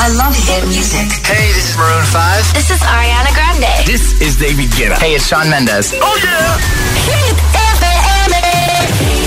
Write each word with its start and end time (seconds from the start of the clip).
I 0.00 0.08
love 0.14 0.34
hit 0.34 0.64
music. 0.68 1.08
Hey, 1.26 1.52
this 1.52 1.70
is 1.70 1.76
Maroon 1.76 2.04
5. 2.04 2.54
This 2.54 2.70
is 2.70 2.78
Ariana 2.80 3.32
Grande. 3.34 3.66
This 3.84 4.12
is 4.20 4.36
David 4.36 4.70
Guetta. 4.70 4.96
Hey, 4.98 5.14
it's 5.16 5.26
Shawn 5.28 5.50
Mendes. 5.50 5.92
Oh 6.00 6.16
yeah. 6.22 6.56
Hit 7.10 7.36
FM. 7.74 8.34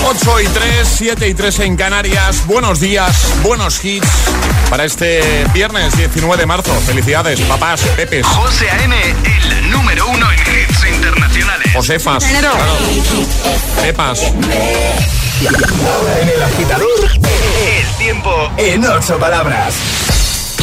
8 0.04 0.40
y 0.40 0.46
3, 0.46 0.88
7 0.88 1.28
y 1.28 1.34
3 1.34 1.60
en 1.60 1.76
Canarias. 1.76 2.44
Buenos 2.46 2.80
días, 2.80 3.34
buenos 3.42 3.84
hits 3.84 4.08
para 4.68 4.84
este 4.84 5.44
viernes 5.54 5.96
19 5.96 6.36
de 6.38 6.46
marzo. 6.46 6.72
Felicidades, 6.86 7.40
papás, 7.42 7.82
Pepes. 7.96 8.26
José 8.26 8.68
A.M., 8.70 8.96
el 8.98 9.70
número 9.70 10.08
uno 10.08 10.26
en 10.32 10.38
hits 10.40 10.84
internacionales. 10.86 11.70
Josefas. 11.72 12.24
Claro. 12.24 12.56
Pepas. 13.82 14.20
en 14.22 14.42
el 16.28 16.42
agitador, 16.42 16.88
el 17.12 17.86
tiempo 17.98 18.50
en 18.56 18.84
ocho 18.86 19.18
palabras. 19.18 19.74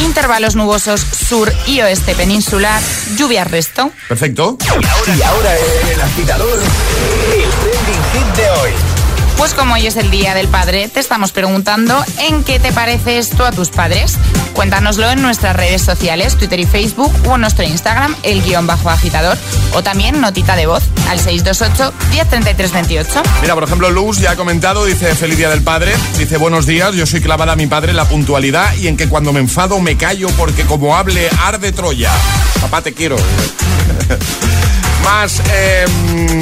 Intervalos 0.04 0.56
nubosos 0.56 1.00
sur 1.00 1.52
y 1.66 1.80
oeste 1.82 2.14
peninsular, 2.14 2.80
lluvia 3.16 3.44
resto. 3.44 3.92
Perfecto. 4.08 4.56
Y 4.60 4.68
ahora, 4.68 5.16
y 5.16 5.22
ahora 5.22 5.56
el 5.92 6.00
agitador, 6.00 6.58
el 6.58 7.50
trending 7.50 8.02
hit 8.12 8.36
de 8.36 8.50
hoy. 8.50 8.99
Pues 9.40 9.54
como 9.54 9.72
hoy 9.72 9.86
es 9.86 9.96
el 9.96 10.10
Día 10.10 10.34
del 10.34 10.48
Padre, 10.48 10.90
te 10.90 11.00
estamos 11.00 11.32
preguntando 11.32 12.04
en 12.28 12.44
qué 12.44 12.58
te 12.60 12.72
pareces 12.72 13.30
tú 13.30 13.42
a 13.42 13.50
tus 13.50 13.70
padres. 13.70 14.18
Cuéntanoslo 14.52 15.10
en 15.10 15.22
nuestras 15.22 15.56
redes 15.56 15.80
sociales, 15.80 16.36
Twitter 16.36 16.60
y 16.60 16.66
Facebook, 16.66 17.10
o 17.26 17.36
en 17.36 17.40
nuestro 17.40 17.64
Instagram, 17.64 18.14
el 18.22 18.42
guion 18.42 18.66
bajo 18.66 18.90
agitador, 18.90 19.38
o 19.72 19.82
también 19.82 20.20
notita 20.20 20.56
de 20.56 20.66
voz 20.66 20.82
al 21.08 21.18
628 21.18 21.90
103328. 22.10 23.22
Mira, 23.40 23.54
por 23.54 23.64
ejemplo, 23.64 23.88
Luz 23.88 24.18
ya 24.18 24.32
ha 24.32 24.36
comentado, 24.36 24.84
dice 24.84 25.14
Feliz 25.14 25.38
Día 25.38 25.48
del 25.48 25.62
Padre, 25.62 25.94
dice 26.18 26.36
buenos 26.36 26.66
días, 26.66 26.94
yo 26.94 27.06
soy 27.06 27.22
clavada 27.22 27.54
a 27.54 27.56
mi 27.56 27.66
padre 27.66 27.94
la 27.94 28.04
puntualidad 28.04 28.74
y 28.74 28.88
en 28.88 28.98
que 28.98 29.08
cuando 29.08 29.32
me 29.32 29.40
enfado 29.40 29.80
me 29.80 29.96
callo 29.96 30.28
porque 30.36 30.66
como 30.66 30.94
hable 30.94 31.30
arde 31.42 31.72
Troya. 31.72 32.12
Papá, 32.60 32.82
te 32.82 32.92
quiero. 32.92 33.16
Más, 35.02 35.40
eh, 35.50 35.86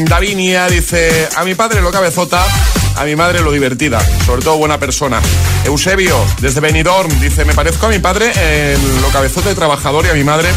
Davinia 0.09 0.67
dice, 0.67 1.29
a 1.37 1.45
mi 1.45 1.55
padre 1.55 1.81
lo 1.81 1.93
cabezota, 1.93 2.45
a 2.99 3.05
mi 3.05 3.15
madre 3.15 3.41
lo 3.41 3.53
divertida, 3.53 4.01
sobre 4.27 4.43
todo 4.43 4.59
buena 4.59 4.79
persona. 4.79 5.21
Eusebio, 5.65 6.17
desde 6.41 6.61
Benidorm, 6.61 7.09
dice, 7.21 7.45
me 7.45 7.55
parezco 7.55 7.87
a 7.87 7.91
mi 7.91 7.99
padre 7.99 8.33
en 8.35 9.03
lo 9.03 9.09
cabezote 9.09 9.55
trabajador 9.55 10.07
y 10.07 10.09
a 10.09 10.15
mi 10.15 10.25
madre 10.25 10.49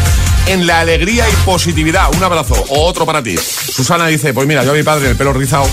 en 0.46 0.66
la 0.66 0.80
alegría 0.80 1.28
y 1.28 1.32
positividad. 1.44 2.12
Un 2.14 2.22
abrazo, 2.22 2.54
otro 2.70 3.06
para 3.06 3.22
ti. 3.22 3.36
Susana 3.36 4.08
dice, 4.08 4.34
pues 4.34 4.46
mira, 4.46 4.64
yo 4.64 4.72
a 4.72 4.74
mi 4.74 4.82
padre 4.82 5.10
el 5.10 5.16
pelo 5.16 5.32
rizado 5.32 5.66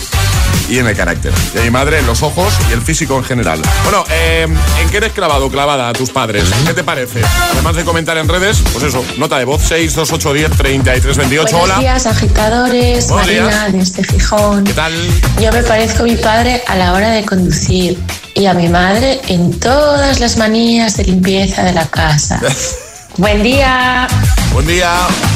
y 0.70 0.78
en 0.80 0.88
el 0.88 0.95
carácter. 0.95 1.34
Y 1.56 1.58
a 1.58 1.62
mi 1.62 1.72
madre 1.72 2.00
en 2.00 2.06
los 2.06 2.22
ojos 2.23 2.53
y 2.70 2.73
el 2.73 2.81
físico 2.81 3.17
en 3.17 3.23
general. 3.23 3.62
Bueno, 3.84 4.03
eh, 4.12 4.48
¿en 4.81 4.89
qué 4.89 4.98
eres 4.98 5.11
clavado, 5.14 5.50
clavada 5.50 5.89
a 5.89 5.94
tus 5.94 6.11
padres? 6.11 6.45
¿Qué 6.66 6.73
te 6.73 6.84
parece? 6.84 7.22
Además 7.53 7.76
de 7.76 7.84
comentar 7.84 8.17
en 8.17 8.28
redes, 8.28 8.61
pues 8.72 8.84
eso, 8.86 9.03
nota 9.17 9.38
de 9.39 9.45
voz 9.45 9.61
62810 9.64 10.58
3328. 10.58 11.58
Buenos 11.58 11.70
Hola. 11.70 11.80
días, 11.80 12.06
agitadores. 12.06 13.08
Buenos 13.09 13.28
Marina, 13.28 13.67
días. 13.67 13.94
desde 13.94 14.14
Gijón. 14.14 14.64
¿Qué 14.64 14.73
tal? 14.73 14.94
Yo 15.42 15.52
me 15.52 15.64
parezco 15.64 16.03
a 16.03 16.06
mi 16.06 16.16
padre 16.16 16.61
a 16.67 16.76
la 16.76 16.94
hora 16.94 17.09
de 17.09 17.26
conducir 17.26 17.98
y 18.36 18.45
a 18.45 18.54
mi 18.54 18.70
madre 18.70 19.20
en 19.28 19.59
todas 19.59 20.20
las 20.20 20.38
manías 20.38 20.98
de 20.98 21.06
limpieza 21.06 21.64
de 21.64 21.73
la 21.73 21.88
casa. 21.88 22.39
Buen 23.17 23.44
día. 23.44 24.08
Buen 24.54 24.67
día. 24.67 24.92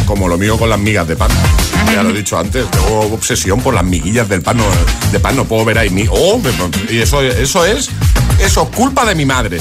Como 0.05 0.27
lo 0.27 0.37
mío 0.37 0.57
con 0.57 0.69
las 0.69 0.79
migas 0.79 1.07
de 1.07 1.15
pan. 1.15 1.31
Ya 1.91 2.03
lo 2.03 2.09
he 2.09 2.13
dicho 2.13 2.37
antes, 2.37 2.65
tengo 2.71 3.01
obsesión 3.13 3.61
por 3.61 3.73
las 3.73 3.83
miguillas 3.83 4.27
del 4.29 4.41
pan. 4.41 4.57
No, 4.57 4.63
de 5.11 5.19
pan 5.19 5.35
no 5.35 5.45
puedo 5.45 5.63
ver 5.65 5.77
ahí 5.77 5.89
mi. 5.89 6.05
Oh, 6.09 6.39
y 6.89 6.99
eso, 6.99 7.21
eso 7.21 7.65
es. 7.65 7.89
Eso 8.39 8.63
es 8.63 8.75
culpa 8.75 9.05
de 9.05 9.13
mi 9.15 9.25
madre. 9.25 9.59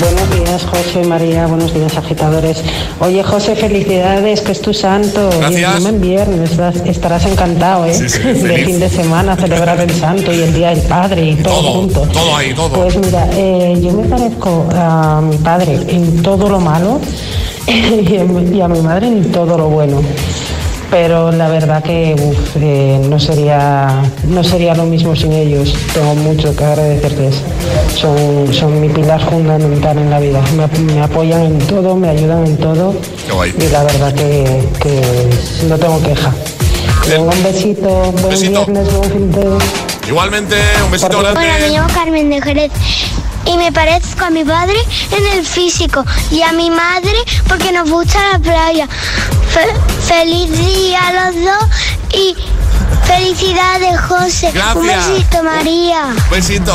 Buenos 0.00 0.30
días, 0.30 0.62
José 0.64 1.04
María. 1.04 1.46
Buenos 1.46 1.74
días, 1.74 1.96
agitadores. 1.96 2.62
Oye, 3.00 3.22
José, 3.24 3.56
felicidades, 3.56 4.40
que 4.42 4.52
es 4.52 4.60
tu 4.60 4.72
santo. 4.72 5.28
Gracias. 5.38 5.82
Y 5.82 5.86
en 5.86 6.00
viernes 6.00 6.50
estarás 6.84 7.24
encantado, 7.24 7.84
¿eh? 7.86 7.94
Sí, 7.94 8.08
sí, 8.08 8.18
de 8.22 8.64
fin 8.64 8.78
de 8.78 8.88
semana, 8.88 9.34
celebrar 9.36 9.80
el 9.80 9.90
santo 9.90 10.32
y 10.32 10.40
el 10.42 10.54
día 10.54 10.70
del 10.70 10.82
padre 10.82 11.30
y 11.30 11.36
todo, 11.36 11.54
Todo, 11.54 11.72
junto. 11.72 12.00
todo 12.02 12.36
ahí, 12.36 12.54
todo. 12.54 12.70
Pues 12.70 12.96
mira, 12.96 13.28
eh, 13.32 13.74
yo 13.82 13.92
me 13.92 14.04
parezco 14.08 14.68
a 14.72 15.20
mi 15.20 15.36
padre 15.38 15.74
en 15.88 16.22
todo 16.22 16.48
lo 16.48 16.60
malo 16.60 17.00
y 17.66 18.60
a 18.60 18.68
mi 18.68 18.80
madre 18.82 19.08
en 19.08 19.32
todo 19.32 19.58
lo 19.58 19.68
bueno. 19.68 20.00
Pero 20.90 21.32
la 21.32 21.48
verdad 21.48 21.82
que 21.82 22.14
uf, 22.18 22.56
eh, 22.60 22.98
no 23.08 23.18
sería 23.18 23.88
no 24.28 24.42
sería 24.44 24.74
lo 24.74 24.84
mismo 24.84 25.14
sin 25.16 25.32
ellos. 25.32 25.74
Tengo 25.92 26.14
mucho 26.14 26.54
que 26.54 26.64
agradecerles. 26.64 27.34
Son, 27.96 28.52
son 28.54 28.80
mi 28.80 28.88
pilar 28.88 29.20
fundamental 29.28 29.98
en 29.98 30.10
la 30.10 30.20
vida. 30.20 30.40
Me, 30.56 30.62
ap- 30.64 30.78
me 30.78 31.00
apoyan 31.02 31.42
en 31.42 31.58
todo, 31.58 31.96
me 31.96 32.08
ayudan 32.10 32.46
en 32.46 32.56
todo. 32.56 32.94
Y 33.58 33.68
la 33.72 33.82
verdad 33.82 34.14
que, 34.14 34.68
que 34.80 35.00
no 35.68 35.76
tengo 35.76 36.00
queja. 36.02 36.32
Venga, 37.08 37.32
un 37.34 37.42
besito, 37.42 37.88
buen 38.12 38.28
Besito. 38.30 38.64
viernes, 38.66 38.94
buen 38.94 39.10
fin 39.10 39.32
de... 39.32 39.46
Igualmente, 40.08 40.56
un 40.84 40.90
besito 40.92 41.18
Hola, 41.18 41.34
me 41.34 41.44
grande. 41.46 41.68
llamo 41.70 41.88
Carmen 41.92 42.30
de 42.30 42.40
Jerez 42.42 42.72
y 43.56 43.58
me 43.58 43.72
parezco 43.72 44.24
a 44.26 44.30
mi 44.30 44.44
padre 44.44 44.76
en 45.10 45.38
el 45.38 45.44
físico 45.46 46.04
y 46.30 46.42
a 46.42 46.52
mi 46.52 46.70
madre 46.70 47.14
porque 47.48 47.72
nos 47.72 47.90
gusta 47.90 48.18
la 48.32 48.38
playa. 48.38 48.86
Fe- 49.52 49.74
feliz 50.06 50.50
día 50.58 51.00
a 51.08 51.12
los 51.30 51.34
dos 51.44 51.68
y 52.12 52.36
felicidades, 53.06 53.98
José. 54.00 54.52
Un 54.74 54.86
besito, 54.86 55.42
María. 55.42 56.04
Un 56.06 56.30
besito 56.30 56.74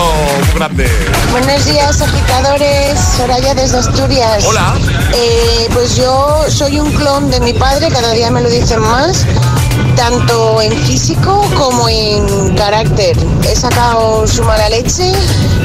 muy 0.49 0.57
grande. 0.59 0.89
Buenos 1.31 1.65
días, 1.65 2.01
agitadores. 2.01 2.99
Soraya 3.17 3.53
desde 3.53 3.77
Asturias. 3.79 4.43
Hola. 4.45 4.73
Eh, 5.13 5.69
pues 5.73 5.95
yo 5.97 6.45
soy 6.49 6.79
un 6.79 6.91
clon 6.93 7.29
de 7.29 7.39
mi 7.41 7.53
padre, 7.53 7.89
cada 7.89 8.11
día 8.13 8.31
me 8.31 8.41
lo 8.41 8.49
dicen 8.49 8.79
más, 8.79 9.25
tanto 10.01 10.59
en 10.63 10.71
físico 10.71 11.45
como 11.55 11.87
en 11.87 12.55
carácter. 12.55 13.15
He 13.47 13.55
sacado 13.55 14.25
su 14.25 14.43
mala 14.43 14.67
leche, 14.69 15.13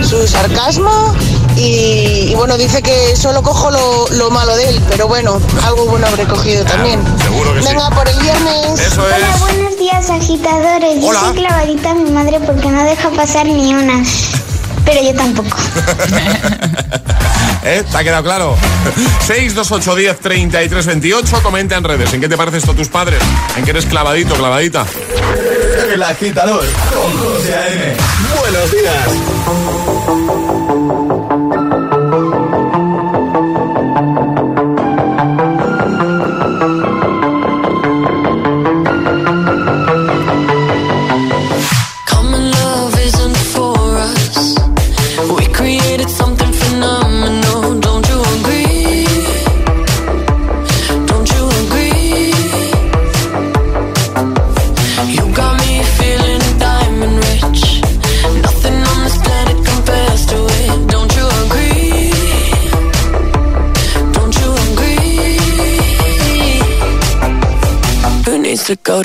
su 0.06 0.28
sarcasmo 0.28 1.14
y, 1.56 2.28
y 2.28 2.34
bueno, 2.34 2.58
dice 2.58 2.82
que 2.82 3.16
solo 3.16 3.42
cojo 3.42 3.70
lo, 3.70 4.06
lo 4.10 4.30
malo 4.30 4.54
de 4.54 4.68
él, 4.68 4.82
pero 4.90 5.08
bueno, 5.08 5.40
algo 5.64 5.86
bueno 5.86 6.06
habré 6.06 6.26
cogido 6.26 6.66
también. 6.66 7.00
seguro 7.18 7.54
que 7.54 7.62
sí. 7.62 7.68
Venga, 7.68 7.88
por 7.88 8.06
el 8.06 8.18
viernes. 8.20 8.78
Eso 8.78 9.02
Hola, 9.02 9.16
es. 9.16 9.40
buenos 9.40 9.78
días, 9.78 10.10
agitadores. 10.10 11.02
Hola. 11.02 11.20
Yo 11.20 11.26
soy 11.28 11.36
clavadita 11.36 11.90
a 11.92 11.94
mi 11.94 12.10
madre 12.10 12.38
porque 12.40 12.68
no 12.68 12.84
deja 12.84 13.08
pasar 13.12 13.46
ni 13.46 13.72
una. 13.74 14.04
Pero 14.86 15.02
yo 15.02 15.14
tampoco. 15.14 15.56
¿Eh? 17.64 17.84
¿Te 17.90 17.98
ha 17.98 18.04
quedado 18.04 18.22
claro? 18.22 18.56
628 19.26 19.96
10 19.96 20.20
33 20.20 20.86
28. 20.86 21.42
Comenta 21.42 21.76
en 21.76 21.84
redes. 21.84 22.14
¿En 22.14 22.20
qué 22.20 22.28
te 22.28 22.36
pareces 22.36 22.64
tú 22.64 22.70
a 22.70 22.74
tus 22.74 22.88
padres? 22.88 23.20
¿En 23.56 23.64
qué 23.64 23.72
eres 23.72 23.86
clavadito, 23.86 24.34
clavadita? 24.36 24.86
El 25.92 26.02
agitador 26.02 26.64
con 26.94 27.18
José 27.18 27.54
A.M. 27.56 27.96
Buenos 28.40 28.70
días. 28.70 30.45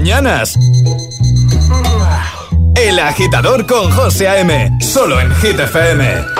mañanas. 0.00 0.58
El 2.74 2.98
agitador 2.98 3.66
con 3.66 3.90
José 3.90 4.28
A.M. 4.28 4.78
Solo 4.80 5.20
en 5.20 5.30
Hit 5.36 5.60
FM. 5.60 6.39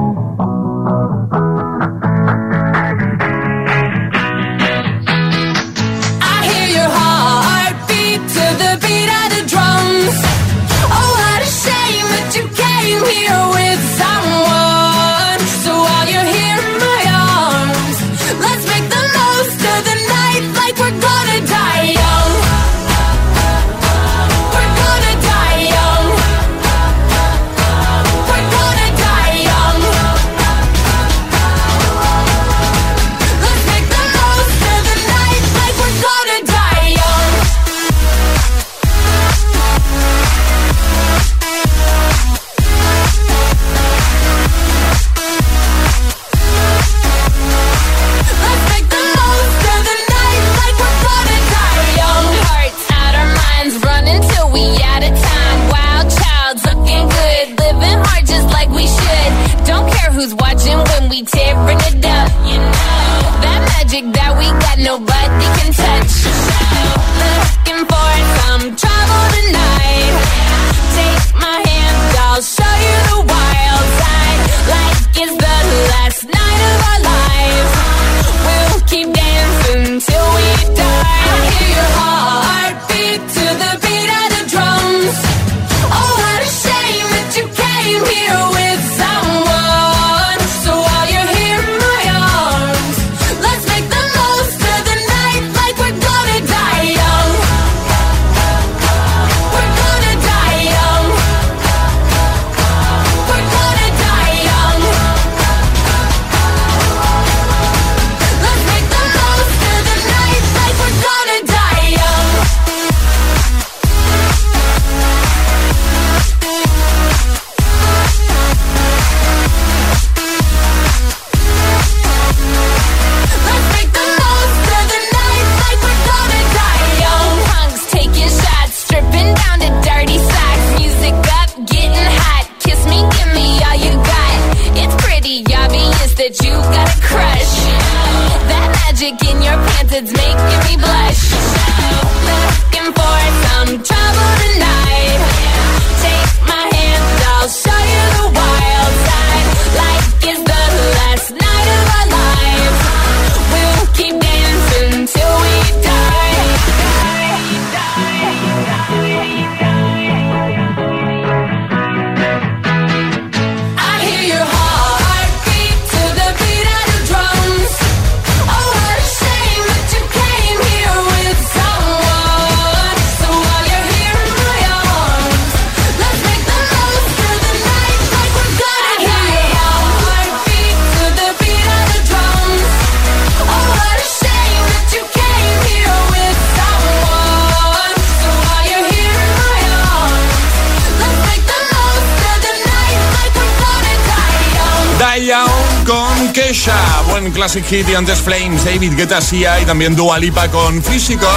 Kesha. 196.51 196.75
Buen 197.09 197.31
classic 197.31 197.63
hit 197.65 197.87
y 197.87 197.95
antes 197.95 198.19
Flames, 198.19 198.65
David 198.65 198.97
Guetta, 198.97 199.21
Sia 199.21 199.61
y 199.61 199.65
también 199.65 199.95
Dua 199.95 200.19
Lipa 200.19 200.49
con 200.49 200.83
Physical. 200.83 201.29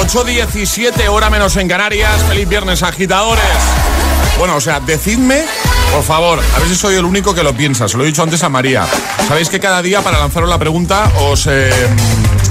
8.17 0.00 1.08
hora 1.08 1.30
menos 1.30 1.54
en 1.56 1.68
Canarias. 1.68 2.20
Feliz 2.28 2.48
viernes, 2.48 2.82
agitadores. 2.82 3.44
Bueno, 4.40 4.56
o 4.56 4.60
sea, 4.60 4.80
decidme, 4.80 5.44
por 5.92 6.02
favor, 6.02 6.40
a 6.40 6.58
ver 6.58 6.68
si 6.68 6.74
soy 6.74 6.96
el 6.96 7.04
único 7.04 7.32
que 7.32 7.44
lo 7.44 7.54
piensa. 7.54 7.86
Se 7.86 7.96
lo 7.96 8.02
he 8.02 8.08
dicho 8.08 8.24
antes 8.24 8.42
a 8.42 8.48
María. 8.48 8.84
Sabéis 9.28 9.48
que 9.48 9.60
cada 9.60 9.82
día 9.82 10.02
para 10.02 10.18
lanzaros 10.18 10.48
la 10.48 10.58
pregunta 10.58 11.08
os 11.20 11.46
eh, 11.46 11.70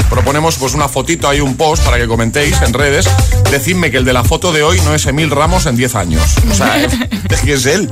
proponemos 0.09 0.57
pues 0.57 0.73
una 0.73 0.87
fotito, 0.87 1.29
hay 1.29 1.39
un 1.39 1.55
post 1.55 1.83
para 1.83 1.97
que 1.97 2.07
comentéis 2.07 2.61
en 2.61 2.73
redes. 2.73 3.09
Decidme 3.51 3.91
que 3.91 3.97
el 3.97 4.05
de 4.05 4.13
la 4.13 4.23
foto 4.23 4.51
de 4.51 4.63
hoy 4.63 4.79
no 4.81 4.93
es 4.93 5.05
Emil 5.05 5.29
Ramos 5.29 5.65
en 5.65 5.75
10 5.75 5.95
años. 5.95 6.23
O 6.49 6.53
sea, 6.53 6.83
es, 6.83 6.93
que 7.43 7.53
es 7.53 7.65
él, 7.65 7.91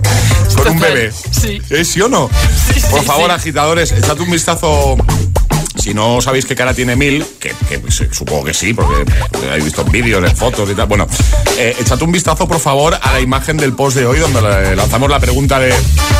con 0.55 0.73
un 0.73 0.79
bebé. 0.79 1.11
Sí. 1.11 1.61
¿Es 1.69 1.89
sí 1.89 2.01
o 2.01 2.09
no? 2.09 2.29
Por 2.89 3.03
favor, 3.03 3.31
agitadores, 3.31 3.91
echad 3.91 4.19
un 4.19 4.31
vistazo. 4.31 4.97
Si 5.77 5.93
no 5.93 6.19
sabéis 6.21 6.45
qué 6.45 6.55
cara 6.55 6.73
tiene 6.73 6.95
Mil, 6.95 7.25
que, 7.39 7.53
supongo 8.11 8.43
que 8.45 8.53
sí, 8.53 8.73
porque 8.73 9.05
habéis 9.47 9.65
visto 9.65 9.83
vídeos, 9.85 10.23
en 10.27 10.35
fotos 10.35 10.69
y 10.69 10.73
tal. 10.75 10.87
Bueno, 10.87 11.07
eh, 11.57 11.75
echad 11.79 12.01
un 12.01 12.11
vistazo, 12.11 12.47
por 12.47 12.59
favor, 12.59 12.97
a 13.01 13.13
la 13.13 13.19
imagen 13.19 13.57
del 13.57 13.73
post 13.73 13.97
de 13.97 14.05
hoy, 14.05 14.19
donde 14.19 14.41
le- 14.41 14.75
lanzamos 14.75 15.09
la 15.09 15.19
pregunta 15.19 15.59
de 15.59 15.73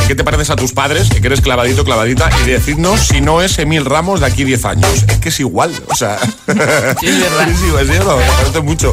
¿qué 0.06 0.14
te 0.14 0.24
pareces 0.24 0.50
a 0.50 0.56
tus 0.56 0.72
padres? 0.72 1.08
Que 1.10 1.26
eres 1.26 1.40
clavadito, 1.40 1.84
clavadita, 1.84 2.30
y 2.44 2.50
decidnos 2.50 3.00
si 3.00 3.20
no 3.20 3.42
es 3.42 3.58
Emil 3.58 3.84
Ramos 3.84 4.20
de 4.20 4.26
aquí 4.26 4.44
10 4.44 4.64
años. 4.64 5.04
Es 5.08 5.18
que 5.18 5.28
es 5.30 5.40
igual, 5.40 5.72
o 5.90 5.94
sea. 5.94 6.18
Sí, 6.18 7.06
es 7.06 7.20
verdad. 7.20 7.48
Sí, 7.58 7.64
es 7.80 7.88
cierto, 7.88 8.16
me 8.16 8.24
parece 8.24 8.60
mucho. 8.60 8.92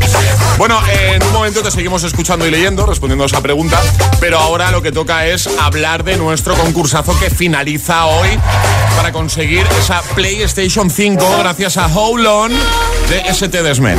Bueno, 0.57 0.79
eh, 0.89 1.13
en 1.15 1.24
un 1.24 1.34
momento 1.34 1.62
te 1.62 1.69
seguimos 1.72 2.03
escuchando 2.03 2.48
y 2.48 2.51
leyendo, 2.51 2.86
respondiendo 2.86 3.24
a 3.24 3.27
esa 3.27 3.41
pregunta, 3.41 3.79
pero 4.19 4.39
ahora 4.39 4.72
lo 4.72 4.81
que 4.81 4.91
toca 4.91 5.25
es 5.27 5.48
hablar 5.60 6.03
de 6.03 6.17
nuestro 6.17 6.55
concursazo 6.55 7.17
que 7.19 7.29
finaliza 7.29 8.05
hoy 8.05 8.29
para 8.95 9.12
conseguir 9.12 9.65
esa 9.79 10.01
PlayStation 10.15 10.55
5 10.56 11.38
gracias 11.40 11.76
a 11.76 11.88
Hold 11.88 12.26
On 12.26 12.52
de 13.10 13.20
ST 13.30 13.62
Desmen. 13.62 13.98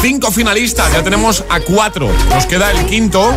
Cinco 0.00 0.30
finalistas, 0.30 0.92
ya 0.92 1.02
tenemos 1.02 1.42
a 1.48 1.58
cuatro. 1.58 2.08
Nos 2.30 2.46
queda 2.46 2.70
el 2.70 2.86
quinto 2.86 3.34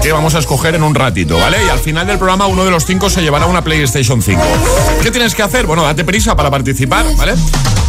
que 0.00 0.12
vamos 0.12 0.36
a 0.36 0.38
escoger 0.38 0.76
en 0.76 0.84
un 0.84 0.94
ratito, 0.94 1.36
¿vale? 1.36 1.56
Y 1.66 1.68
al 1.68 1.80
final 1.80 2.06
del 2.06 2.18
programa 2.18 2.46
uno 2.46 2.64
de 2.64 2.70
los 2.70 2.86
cinco 2.86 3.10
se 3.10 3.20
llevará 3.20 3.46
una 3.46 3.62
PlayStation 3.62 4.22
5. 4.22 4.40
¿Qué 5.02 5.10
tienes 5.10 5.34
que 5.34 5.42
hacer? 5.42 5.66
Bueno, 5.66 5.82
date 5.82 6.04
prisa 6.04 6.36
para 6.36 6.50
participar, 6.50 7.04
¿vale? 7.16 7.34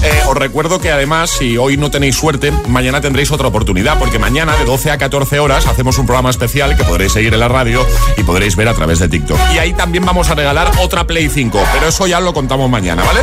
Eh, 0.01 0.21
os 0.27 0.35
recuerdo 0.35 0.79
que 0.79 0.91
además, 0.91 1.29
si 1.29 1.57
hoy 1.57 1.75
no 1.75 1.91
tenéis 1.91 2.15
suerte, 2.15 2.51
mañana 2.67 3.01
tendréis 3.01 3.31
otra 3.31 3.47
oportunidad, 3.47 3.99
porque 3.99 4.17
mañana 4.17 4.55
de 4.55 4.63
12 4.63 4.91
a 4.91 4.97
14 4.97 5.39
horas 5.39 5.67
hacemos 5.67 5.97
un 5.97 6.05
programa 6.05 6.29
especial 6.29 6.77
que 6.77 6.85
podréis 6.85 7.11
seguir 7.11 7.33
en 7.33 7.39
la 7.41 7.49
radio 7.49 7.85
y 8.15 8.23
podréis 8.23 8.55
ver 8.55 8.69
a 8.69 8.73
través 8.73 8.99
de 8.99 9.09
TikTok. 9.09 9.37
Y 9.53 9.57
ahí 9.57 9.73
también 9.73 10.05
vamos 10.05 10.29
a 10.29 10.35
regalar 10.35 10.71
otra 10.79 11.05
Play 11.05 11.29
5, 11.29 11.61
pero 11.73 11.87
eso 11.87 12.07
ya 12.07 12.21
lo 12.21 12.33
contamos 12.33 12.69
mañana, 12.69 13.03
¿vale? 13.03 13.19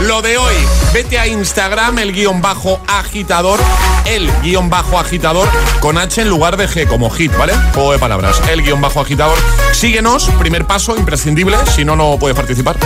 Lo 0.00 0.22
de 0.22 0.38
hoy, 0.38 0.54
vete 0.94 1.18
a 1.18 1.26
Instagram, 1.26 1.98
el 1.98 2.12
guion 2.12 2.40
bajo 2.40 2.80
agitador, 2.86 3.60
el 4.06 4.30
guion 4.42 4.70
bajo 4.70 4.98
agitador 4.98 5.48
con 5.80 5.98
H 5.98 6.22
en 6.22 6.28
lugar 6.28 6.56
de 6.56 6.68
G, 6.68 6.86
como 6.86 7.10
hit, 7.10 7.36
¿vale? 7.36 7.52
Juego 7.74 7.92
de 7.92 7.98
palabras, 7.98 8.40
el 8.50 8.62
guion 8.62 8.80
bajo 8.80 9.00
agitador. 9.00 9.36
Síguenos, 9.72 10.30
primer 10.38 10.66
paso, 10.66 10.96
imprescindible, 10.96 11.56
si 11.74 11.84
no, 11.84 11.94
no 11.94 12.16
puedes 12.18 12.36
participar. 12.36 12.76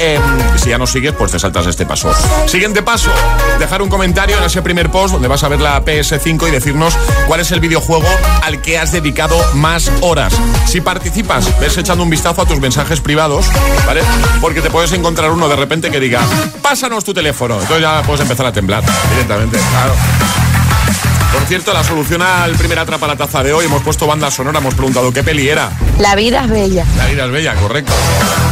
Eh, 0.00 0.20
si 0.56 0.70
ya 0.70 0.78
no 0.78 0.86
sigues, 0.86 1.12
pues 1.12 1.32
te 1.32 1.40
saltas 1.40 1.66
este 1.66 1.84
paso. 1.84 2.12
Siguiente 2.48 2.82
paso, 2.82 3.10
dejar 3.58 3.82
un 3.82 3.90
comentario 3.90 4.38
en 4.38 4.44
ese 4.44 4.62
primer 4.62 4.90
post 4.90 5.12
donde 5.12 5.28
vas 5.28 5.44
a 5.44 5.48
ver 5.48 5.60
la 5.60 5.84
PS5 5.84 6.48
y 6.48 6.50
decirnos 6.50 6.96
cuál 7.26 7.40
es 7.40 7.52
el 7.52 7.60
videojuego 7.60 8.08
al 8.42 8.62
que 8.62 8.78
has 8.78 8.90
dedicado 8.90 9.38
más 9.52 9.92
horas. 10.00 10.32
Si 10.66 10.80
participas, 10.80 11.60
ves 11.60 11.76
echando 11.76 12.04
un 12.04 12.08
vistazo 12.08 12.40
a 12.40 12.46
tus 12.46 12.58
mensajes 12.58 13.02
privados, 13.02 13.44
¿vale? 13.86 14.00
Porque 14.40 14.62
te 14.62 14.70
puedes 14.70 14.92
encontrar 14.92 15.30
uno 15.30 15.46
de 15.46 15.56
repente 15.56 15.90
que 15.90 16.00
diga, 16.00 16.22
pásanos 16.62 17.04
tu 17.04 17.12
teléfono. 17.12 17.60
Entonces 17.60 17.82
ya 17.82 18.02
puedes 18.02 18.22
empezar 18.22 18.46
a 18.46 18.52
temblar 18.52 18.82
directamente, 19.10 19.58
claro. 19.70 19.92
Por 21.34 21.42
cierto, 21.42 21.74
la 21.74 21.84
solución 21.84 22.22
al 22.22 22.52
primer 22.52 22.78
atrapa 22.78 23.06
la 23.06 23.16
taza 23.16 23.42
de 23.42 23.52
hoy, 23.52 23.66
hemos 23.66 23.82
puesto 23.82 24.06
banda 24.06 24.30
sonora, 24.30 24.58
hemos 24.58 24.74
preguntado 24.74 25.12
qué 25.12 25.22
peli 25.22 25.50
era. 25.50 25.70
La 25.98 26.14
vida 26.14 26.44
es 26.44 26.50
bella. 26.50 26.86
La 26.96 27.04
vida 27.04 27.26
es 27.26 27.30
bella, 27.30 27.54
correcto. 27.56 27.92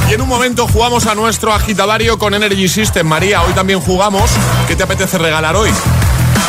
Y 0.09 0.15
en 0.15 0.21
un 0.21 0.29
momento 0.29 0.69
jugamos 0.69 1.07
a 1.07 1.15
nuestro 1.15 1.53
agitadario 1.53 2.19
con 2.19 2.33
Energy 2.35 2.69
System. 2.69 3.07
María, 3.07 3.43
hoy 3.43 3.53
también 3.55 3.81
jugamos. 3.81 4.31
¿Qué 4.69 4.77
te 4.77 4.85
apetece 4.85 5.19
regalar 5.19 5.57
hoy? 5.57 5.71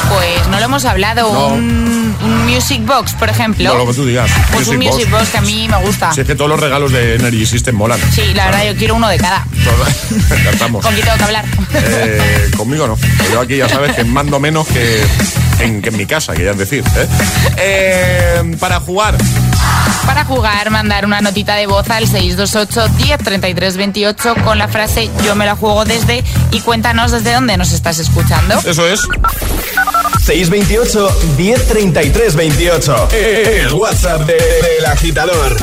Pues 0.10 0.48
no 0.48 0.60
lo 0.60 0.66
hemos 0.66 0.86
hablado. 0.86 1.34
No. 1.34 1.48
Un, 1.48 2.16
un 2.24 2.46
Music 2.46 2.86
Box, 2.86 3.14
por 3.14 3.30
ejemplo. 3.30 3.74
No, 3.74 3.80
lo 3.80 3.88
que 3.88 3.94
tú 3.94 4.06
digas. 4.06 4.30
Pues 4.54 4.68
un 4.68 4.78
Music 4.78 5.10
Box 5.10 5.30
que 5.30 5.38
a 5.38 5.42
mí 5.42 5.68
me 5.68 5.78
gusta. 5.78 6.14
Si 6.14 6.22
es 6.22 6.28
que 6.28 6.36
todos 6.36 6.50
los 6.50 6.60
regalos 6.60 6.92
de 6.92 7.16
Energy 7.16 7.46
System 7.46 7.76
molan. 7.76 8.00
Sí, 8.12 8.34
la 8.34 8.46
verdad, 8.46 8.66
yo 8.66 8.76
quiero 8.76 8.96
uno 8.96 9.10
de 9.10 9.18
cada. 9.18 9.44
¿Con 10.72 10.94
quién 10.94 11.06
tengo 11.06 11.18
que 11.18 11.24
hablar? 11.24 11.46
Eh, 11.74 12.52
conmigo 12.56 12.88
no. 12.88 12.98
Yo 13.32 13.42
aquí 13.42 13.58
ya 13.58 13.68
sabes 13.68 13.96
que 13.96 14.04
mando 14.04 14.40
menos 14.40 14.68
que 14.68 15.04
en, 15.60 15.82
en 15.86 15.98
mi 15.98 16.06
casa, 16.06 16.34
que 16.34 16.44
ya 16.46 16.52
es 16.52 16.58
decir. 16.58 16.84
¿eh? 16.96 17.08
Eh, 17.58 18.56
para 18.60 18.80
jugar, 18.80 19.16
Para 20.06 20.24
jugar, 20.26 20.70
mandar 20.70 21.06
una 21.06 21.22
notita 21.22 21.56
de 21.56 21.68
voz 21.68 21.90
al 21.90 22.08
628 22.08 22.88
10 22.98 23.78
28 23.78 24.36
con 24.44 24.58
la 24.58 24.68
frase 24.68 25.10
Yo 25.26 25.36
me 25.36 25.46
la 25.46 25.56
juego 25.56 25.84
desde 25.86 26.24
y 26.52 26.60
cuéntanos 26.62 27.12
desde 27.12 27.34
dónde 27.34 27.58
nos 27.58 27.72
estás 27.72 28.00
escuchando. 28.00 28.56
eso 28.66 28.88
es. 28.88 29.02
628 30.26 31.10
1033 31.38 32.36
28. 32.36 33.10
El 33.14 33.74
WhatsApp 33.74 34.22
de- 34.26 34.34
del 34.34 34.86
agitador. 34.86 35.56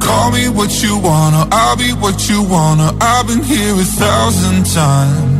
Call 0.00 0.32
me 0.32 0.48
what 0.48 0.68
you 0.82 0.96
wanna, 0.98 1.46
I'll 1.52 1.76
be 1.76 1.92
what 1.92 2.18
you 2.28 2.42
wanna. 2.42 2.92
I've 3.00 3.26
been 3.26 3.42
here 3.44 3.74
a 3.74 3.84
thousand 3.84 4.64
times. 4.66 5.39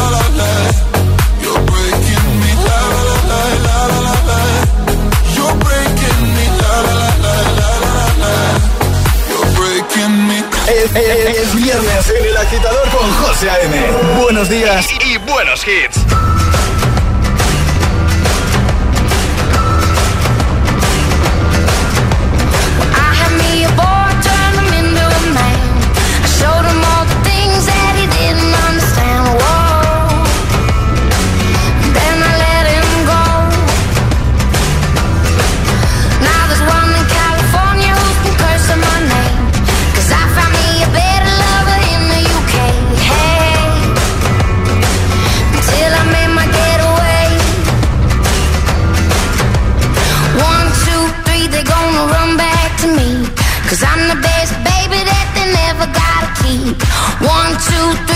Es, 10.71 10.95
es- 10.95 11.37
es 11.37 11.55
viernes 11.55 12.09
en 12.17 12.25
el 12.25 12.37
agitador 12.37 12.87
con 12.89 13.11
José 13.15 13.49
A.M. 13.49 13.75
Buenos 14.21 14.47
días 14.47 14.87
y 15.05 15.17
buenos 15.17 15.65
hits. 15.67 15.97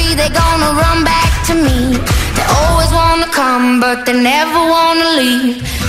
Three, 0.06 0.16
they're 0.16 0.30
gonna 0.30 0.72
run 0.74 1.04
back 1.04 1.46
to 1.48 1.56
me. 1.56 1.98
They 2.36 2.46
always 2.62 2.92
wanna 2.92 3.28
come, 3.32 3.80
but 3.80 4.06
they 4.06 4.14
never 4.14 4.60
wanna 4.60 5.10
leave. 5.18 5.85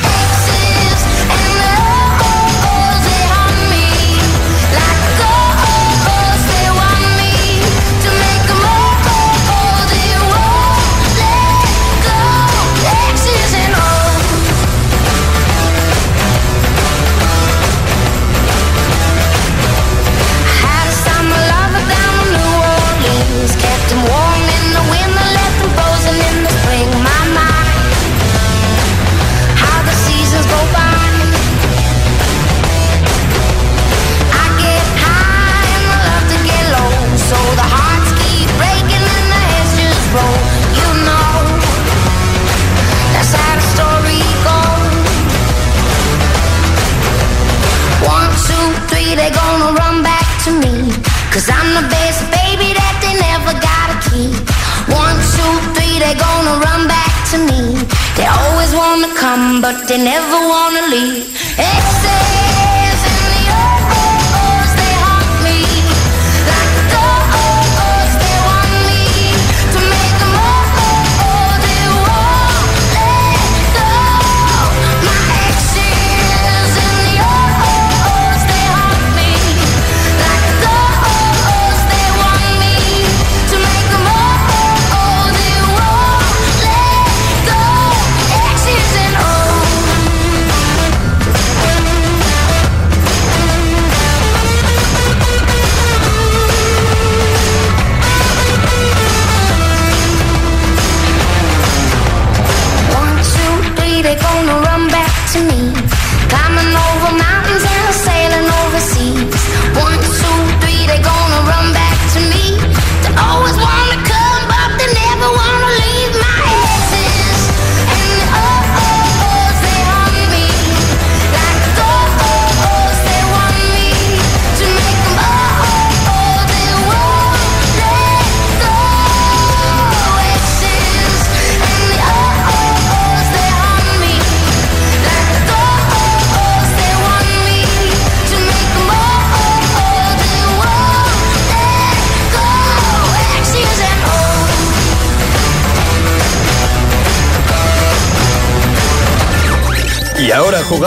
But 59.66 59.88
they 59.88 59.98
never 59.98 60.38
wanna 60.48 60.86
leave. 60.86 61.26
Exes 61.58 62.55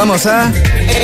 jugamos 0.10 0.26
a 0.26 0.52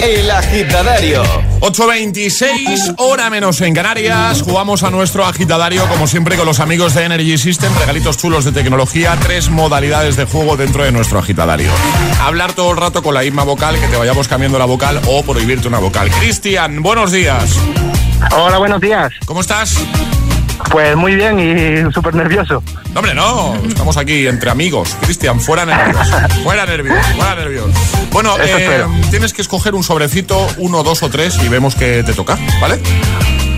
El 0.04 0.32
Agitadario. 0.32 1.24
8.26, 1.60 2.96
hora 2.98 3.30
menos 3.30 3.62
en 3.62 3.76
Canarias. 3.76 4.41
Jugamos 4.41 4.82
a 4.82 4.89
nuestro 4.89 5.24
agitadario, 5.26 5.88
como 5.88 6.08
siempre, 6.08 6.36
con 6.36 6.48
los 6.48 6.60
amigos 6.60 6.96
de 6.96 7.04
Energy 7.04 7.38
System. 7.38 7.72
Regalitos 7.78 8.18
chulos 8.18 8.46
de 8.46 8.52
tecnología. 8.52 9.15
Tres 9.22 9.50
modalidades 9.52 10.15
de 10.15 10.26
juego 10.26 10.58
dentro 10.58 10.84
de 10.84 10.91
nuestro 10.91 11.20
agitadario. 11.20 11.70
Hablar 12.20 12.54
todo 12.54 12.72
el 12.72 12.78
rato 12.78 13.04
con 13.04 13.13
la 13.13 13.22
misma 13.22 13.44
vocal, 13.44 13.80
que 13.80 13.88
te 13.88 13.96
vayamos 13.96 14.28
cambiando 14.28 14.58
la 14.58 14.65
vocal 14.65 15.00
o 15.08 15.22
prohibirte 15.22 15.68
una 15.68 15.78
vocal. 15.78 16.10
Cristian, 16.10 16.82
buenos 16.82 17.12
días. 17.12 17.60
Hola, 18.36 18.58
buenos 18.58 18.82
días. 18.82 19.13
¿Cómo 19.26 19.41
estás? 19.41 19.86
Pues 20.71 20.95
muy 20.95 21.15
bien 21.15 21.39
y 21.39 21.91
súper 21.93 22.15
nervioso. 22.15 22.62
No, 22.93 22.99
hombre, 22.99 23.13
no. 23.13 23.56
Estamos 23.67 23.97
aquí 23.97 24.28
entre 24.28 24.49
amigos. 24.49 24.95
Cristian, 25.01 25.39
fuera 25.39 25.65
nervios. 25.65 26.08
Fuera 26.43 26.65
nervios, 26.65 26.97
fuera 27.15 27.36
nervios. 27.36 27.69
Bueno, 28.12 28.36
eh, 28.41 28.86
tienes 29.10 29.34
que 29.34 29.41
escoger 29.41 29.75
un 29.75 29.84
sobrecito, 29.84 30.47
uno, 30.58 30.84
dos 30.84 31.04
o 31.04 31.10
tres, 31.10 31.38
y 31.43 31.47
vemos 31.49 31.75
qué 31.75 32.04
te 32.04 32.13
toca, 32.13 32.38
¿vale? 32.60 32.80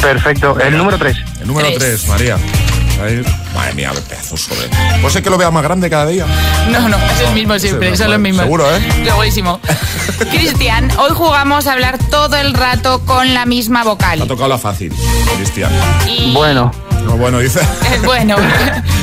Perfecto. 0.02 0.60
El 0.60 0.78
número 0.78 0.98
3. 0.98 1.18
El 1.42 1.48
número 1.48 1.68
Tres. 1.70 1.80
3, 1.80 2.08
María. 2.08 2.36
Ahí. 3.04 3.22
Madre 3.54 3.74
mía, 3.74 3.92
qué 3.94 4.02
pedazo 4.02 4.36
de 4.36 4.42
sobre. 4.42 4.68
Puede 5.02 5.10
ser 5.14 5.24
que 5.24 5.30
lo 5.30 5.38
vea 5.38 5.52
más 5.52 5.64
grande 5.64 5.90
cada 5.90 6.06
día. 6.08 6.26
No, 6.72 6.88
no, 6.90 6.98
es 6.98 7.22
el 7.28 7.34
mismo 7.34 7.58
siempre, 7.60 7.92
Sí, 7.92 7.98
son 7.98 8.12
los 8.12 8.20
mismos. 8.20 8.44
Seguro, 8.44 8.76
¿eh? 8.76 8.80
Segurísimo. 9.06 9.60
Cristian, 10.32 10.90
hoy 10.98 11.12
jugamos 11.14 11.68
a 11.68 11.74
hablar 11.74 11.98
todo 12.10 12.36
el 12.38 12.54
rato 12.54 13.04
con 13.06 13.34
la 13.34 13.46
misma 13.46 13.82
Te 13.84 13.88
ha 13.88 13.92
vocal. 13.92 14.28
tocado 14.28 14.50
la 14.50 14.58
fácil, 14.58 14.94
Cristian. 15.38 15.72
Y, 16.08 16.34
Bueno, 16.34 16.72
No, 17.06 17.18
bueno, 17.18 17.40
dice. 17.40 17.60
bueno, 18.06 18.36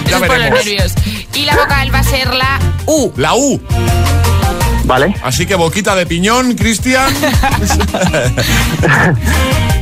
es 0.07 0.13
por 0.15 0.29
los 0.39 0.51
nervios. 0.51 0.93
Y 1.35 1.45
la 1.45 1.57
vocal 1.57 1.93
va 1.95 1.99
a 2.01 2.05
ser 2.05 2.33
la 2.35 2.59
U. 2.87 3.13
La 3.17 3.35
U. 3.35 3.61
vale. 4.85 5.15
Así 5.23 5.47
que 5.47 5.55
boquita 5.55 5.95
de 5.97 6.07
piñón, 6.07 6.55
Cristian. 6.55 7.13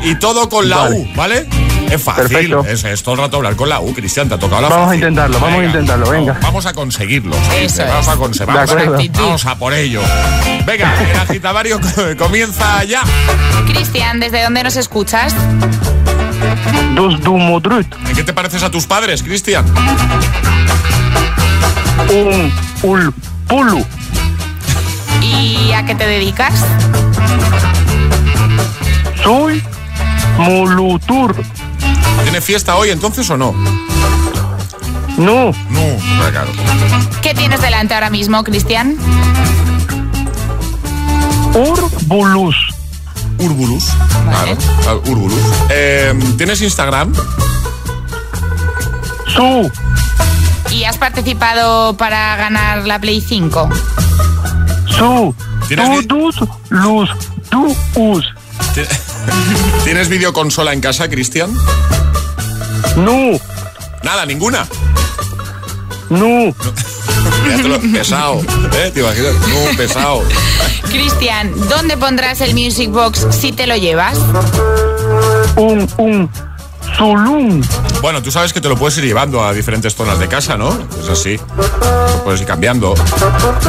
y 0.03 0.14
todo 0.16 0.48
con 0.48 0.68
la 0.68 0.77
Vale. 0.79 0.96
U, 0.96 1.09
¿vale? 1.14 1.46
Es 1.90 2.03
fácil. 2.03 2.22
Perfecto. 2.29 2.64
Es, 2.66 2.85
es 2.85 3.03
todo 3.03 3.14
el 3.16 3.20
rato 3.20 3.37
hablar 3.37 3.55
con 3.55 3.68
la 3.68 3.81
U, 3.81 3.92
Cristian. 3.92 4.29
Te 4.29 4.35
ha 4.35 4.38
tocado 4.38 4.62
la 4.62 4.68
Vamos 4.68 4.92
a 4.92 4.94
intentarlo, 4.94 5.38
vamos 5.40 5.61
a 5.61 5.64
intentarlo, 5.64 6.11
venga. 6.11 6.38
Vamos 6.40 6.64
a 6.66 6.72
conseguirlo. 6.72 7.35
se 7.35 7.40
Eso 7.40 7.61
dice, 7.61 7.83
es. 7.83 7.88
Vamos 7.88 8.09
a 8.09 8.16
conseguirlo. 8.16 8.55
Vamos, 8.55 8.70
a- 8.70 8.75
acuerdo. 8.81 9.12
vamos 9.22 9.46
a 9.46 9.55
por 9.57 9.75
ello. 9.75 10.01
Venga, 10.64 10.94
el 11.11 11.20
agitavario 11.20 11.81
comienza 12.18 12.83
ya. 12.85 13.03
Cristian, 13.66 14.20
¿desde 14.20 14.42
dónde 14.42 14.62
nos 14.62 14.77
escuchas? 14.77 15.35
Dumudrut. 16.94 17.87
¿En 18.09 18.14
qué 18.16 18.22
te 18.24 18.33
pareces 18.33 18.62
a 18.62 18.70
tus 18.70 18.87
padres, 18.87 19.22
Cristian? 19.22 19.64
Un 22.11 22.52
ul 22.83 23.14
pulu. 23.48 23.85
¿Y 25.20 25.72
a 25.72 25.85
qué 25.85 25.94
te 25.94 26.07
dedicas? 26.07 26.52
Soy 29.22 29.62
mulutur. 30.38 31.35
¿Tiene 32.22 32.40
fiesta 32.40 32.76
hoy 32.76 32.90
entonces 32.90 33.28
o 33.31 33.37
no? 33.37 33.52
No, 35.16 35.52
No, 35.70 36.31
claro. 36.31 36.50
¿Qué 37.20 37.35
tienes 37.35 37.61
delante 37.61 37.94
ahora 37.94 38.11
mismo, 38.11 38.42
Cristian? 38.44 38.96
urbulus. 41.55 42.57
Urbulus. 43.42 43.85
Vale. 44.26 44.57
Claro, 44.83 45.02
Urbulus. 45.07 45.38
Eh, 45.70 46.12
¿Tienes 46.38 46.61
Instagram? 46.62 47.12
Su. 49.35 49.70
¿Y 50.70 50.85
has 50.85 50.96
participado 50.98 51.96
para 51.96 52.37
ganar 52.37 52.87
la 52.87 52.98
Play 53.00 53.20
5? 53.20 53.68
Su. 54.87 55.35
¿Tienes. 55.68 56.07
Du 56.09 56.28
us. 57.96 58.24
¿Ti- 58.74 58.83
¿Tienes 59.85 60.09
videoconsola 60.09 60.72
en 60.72 60.81
casa, 60.81 61.09
Cristian? 61.09 61.50
No, 62.96 63.38
Nada, 64.02 64.26
ninguna. 64.26 64.66
no. 66.11 66.55
Pesado. 67.92 68.40
¿eh? 68.75 68.90
¿Te 68.92 69.01
imaginas? 69.01 69.35
No, 69.35 69.77
pesado. 69.77 70.22
Cristian, 70.90 71.53
¿dónde 71.68 71.96
pondrás 71.96 72.40
el 72.40 72.55
Music 72.55 72.90
Box 72.90 73.27
si 73.31 73.53
te 73.53 73.66
lo 73.66 73.77
llevas? 73.77 74.18
Un, 75.57 75.88
un. 75.98 76.31
Zulum. 76.96 77.62
Bueno, 78.03 78.22
tú 78.22 78.31
sabes 78.31 78.53
que 78.53 78.61
te 78.61 78.68
lo 78.68 78.77
puedes 78.77 78.98
ir 78.98 79.05
llevando 79.05 79.42
a 79.44 79.53
diferentes 79.53 79.94
zonas 79.94 80.18
de 80.18 80.29
casa, 80.29 80.57
¿no? 80.59 80.77
Es 81.01 81.09
así. 81.09 81.38
Lo 81.57 82.25
puedes 82.25 82.40
ir 82.42 82.46
cambiando. 82.46 82.94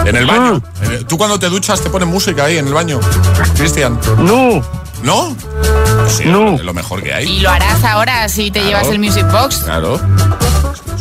En 0.06 0.16
el 0.16 0.26
baño. 0.26 0.62
El- 0.82 1.06
¿Tú 1.06 1.18
cuando 1.18 1.40
te 1.40 1.48
duchas 1.48 1.80
te 1.82 1.90
pones 1.90 2.08
música 2.08 2.46
ahí 2.46 2.58
en 2.58 2.68
el 2.68 2.74
baño? 2.74 3.00
Cristian. 3.56 3.98
No. 4.18 4.62
¿No? 5.04 5.36
Sí, 6.08 6.24
No. 6.26 6.56
es 6.56 6.62
lo 6.64 6.74
mejor 6.74 7.02
que 7.04 7.14
hay. 7.14 7.26
Y 7.30 7.40
lo 7.40 7.50
harás 7.50 7.84
ahora 7.84 8.28
si 8.30 8.52
te 8.52 8.62
llevas 8.64 8.88
el 8.88 9.00
Music 9.00 9.26
Box. 9.32 9.58
Claro. 9.64 10.00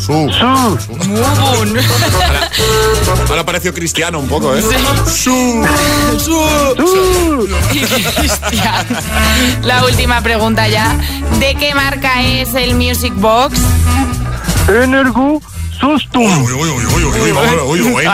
Su. 0.02 0.28
Su. 0.32 0.92
Mubun. 1.06 1.78
Ahora, 1.78 2.50
ahora 3.28 3.46
pareció 3.46 3.72
cristiano 3.72 4.18
un 4.18 4.26
poco, 4.26 4.52
¿eh? 4.56 4.60
Su. 5.06 5.64
Su. 6.18 7.48
Cristian. 8.16 8.86
La 9.62 9.84
última 9.84 10.20
pregunta 10.20 10.66
ya. 10.66 10.98
¿De 11.38 11.54
qué 11.54 11.72
marca 11.76 12.20
es 12.20 12.52
el 12.56 12.74
Music 12.74 13.12
Box? 13.14 13.60
Energu 14.68 15.40
Sustum. 15.82 16.22
Uy, 16.22 16.52
uy, 16.52 16.68
uy, 16.70 16.84
uy, 16.94 17.04
uy, 17.04 17.80
uy, 17.82 18.04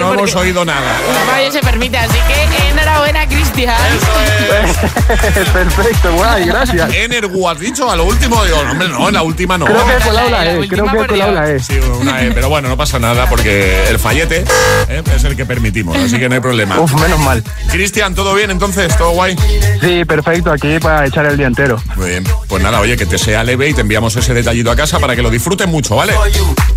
No 0.00 0.12
hemos 0.14 0.34
oído 0.34 0.64
nada. 0.64 0.98
Se 1.52 1.60
permite, 1.60 1.96
así 1.96 2.18
que 2.26 2.68
enhorabuena, 2.70 3.28
Cristian. 3.28 3.76
Perfecto, 5.52 6.12
guay, 6.14 6.46
gracias. 6.46 6.92
Energu, 6.94 7.48
has 7.48 7.60
dicho 7.60 7.88
a 7.88 7.94
lo 7.94 8.06
último. 8.06 8.44
Digo, 8.44 8.58
hombre, 8.58 8.88
no, 8.88 9.06
en 9.06 9.14
la 9.14 9.22
última 9.22 9.56
no. 9.56 9.66
Creo 9.66 9.86
que 9.86 9.92
he 9.92 10.00
colado 10.00 10.26
e, 10.26 10.30
la 10.30 10.66
creo 10.66 10.90
que 10.90 10.98
he 10.98 11.06
colado 11.06 11.32
la 11.32 11.50
e. 11.50 11.56
e, 11.58 12.32
pero 12.32 12.48
bueno, 12.48 12.68
no 12.68 12.76
pasa 12.76 12.98
nada 12.98 13.28
porque 13.28 13.88
el 13.88 14.00
fallete 14.00 14.44
¿eh? 14.88 15.02
es 15.14 15.22
el 15.22 15.36
que 15.36 15.46
permitimos, 15.46 15.96
así 15.96 16.18
que 16.18 16.28
no 16.28 16.34
hay 16.34 16.40
problema. 16.40 16.80
Uf, 16.80 16.92
menos 16.94 17.20
mal. 17.20 17.44
Cristian, 17.70 18.16
¿todo 18.16 18.34
bien 18.34 18.50
entonces? 18.50 18.96
¿Todo 18.96 19.10
guay? 19.10 19.36
Sí, 19.80 20.04
perfecto, 20.04 20.50
aquí 20.50 20.80
para 20.80 21.06
echar 21.06 21.26
el 21.26 21.36
día 21.36 21.46
entero. 21.46 21.80
Muy 21.94 22.08
bien. 22.08 22.24
Pues 22.48 22.62
nada, 22.62 22.80
oye, 22.80 22.96
que 22.96 23.06
te 23.06 23.16
sea 23.16 23.44
leve 23.44 23.68
y 23.68 23.74
te 23.74 23.82
enviamos 23.82 24.16
ese 24.16 24.34
detallito 24.34 24.72
a 24.72 24.76
casa 24.76 24.98
para 24.98 25.14
que 25.14 25.22
lo 25.22 25.30
disfrutes 25.30 25.68
mucho. 25.68 25.83
¿Vale? 25.90 26.12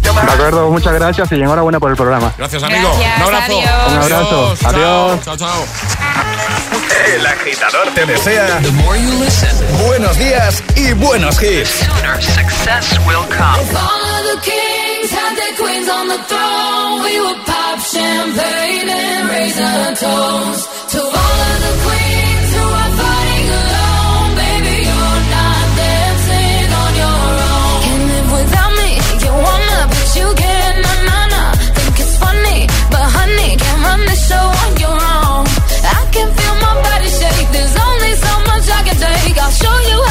De 0.01 0.09
acuerdo, 0.33 0.69
muchas 0.69 0.93
gracias 0.93 1.31
y 1.31 1.35
enhorabuena 1.35 1.79
por 1.79 1.91
el 1.91 1.97
programa. 1.97 2.33
Gracias, 2.37 2.63
amigo. 2.63 2.89
Gracias, 2.97 3.17
Un 3.17 3.23
abrazo. 3.23 3.45
adiós. 3.45 3.91
Un 3.91 3.97
abrazo, 3.97 4.55
Chao, 4.59 4.69
adiós. 4.71 5.19
Chao, 5.25 5.37
chao. 5.37 5.65
El 7.15 7.25
agitador 7.25 7.87
te 7.93 8.05
desea 8.05 8.59
buenos 9.85 10.17
días 10.17 10.63
y 10.75 10.91
buenos 10.93 11.41
hits. 11.41 11.87
All 11.87 12.03
of 14.03 14.23
the 14.33 14.39
kings 14.41 15.11
had 15.11 15.35
their 15.35 15.55
queens 15.55 15.87
on 15.89 16.07
the 16.07 16.17
throne. 16.27 17.03
We 17.03 17.19
would 17.21 17.45
pop 17.45 17.79
champagne 17.79 18.89
and 18.89 19.29
raise 19.29 19.59
a 19.59 19.93
toast 19.95 20.69
I'll 39.47 39.53
show 39.53 39.79
you 39.79 40.06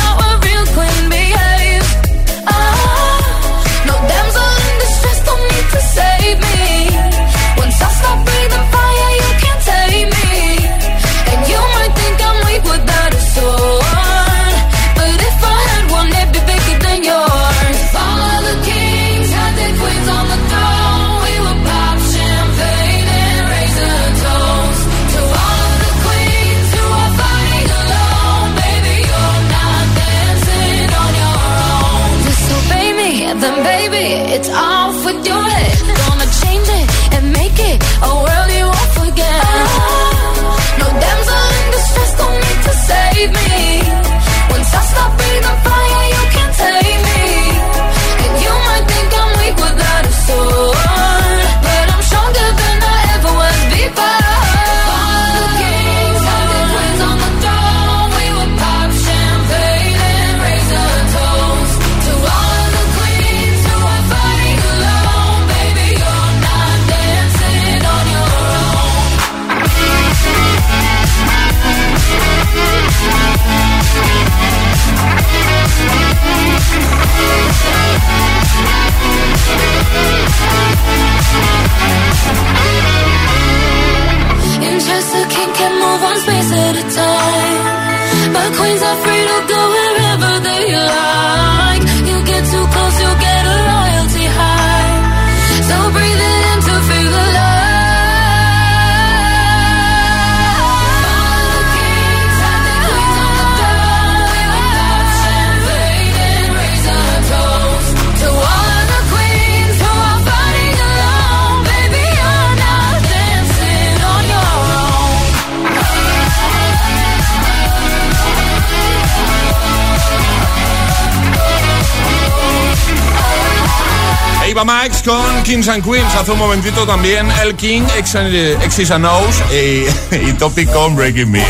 Kings 125.47 125.69
and 125.69 125.81
Queens. 125.85 126.13
Hace 126.17 126.33
un 126.33 126.39
momentito 126.41 126.85
también 126.85 127.31
el 127.41 127.55
King, 127.55 127.83
X- 127.99 128.17
eh, 128.17 128.59
and 128.91 129.07
O's 129.07 129.41
y, 129.53 129.87
y 130.29 130.33
Topic 130.33 130.69
con 130.73 130.97
Breaking 130.97 131.31
Me. 131.31 131.45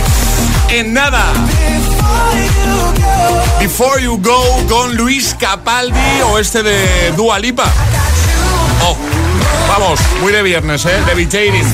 En 0.69 0.93
nada. 0.93 1.25
Before 3.59 4.03
You 4.03 4.21
Go 4.23 4.67
con 4.69 4.95
Luis 4.97 5.35
Capaldi 5.41 6.21
o 6.31 6.39
este 6.39 6.63
de 6.63 7.13
Dua 7.17 7.39
Lipa. 7.39 7.65
Oh, 8.85 8.95
vamos, 9.67 9.99
muy 10.21 10.31
de 10.31 10.43
viernes, 10.43 10.85
¿eh? 10.85 11.01
Levitating. 11.07 11.65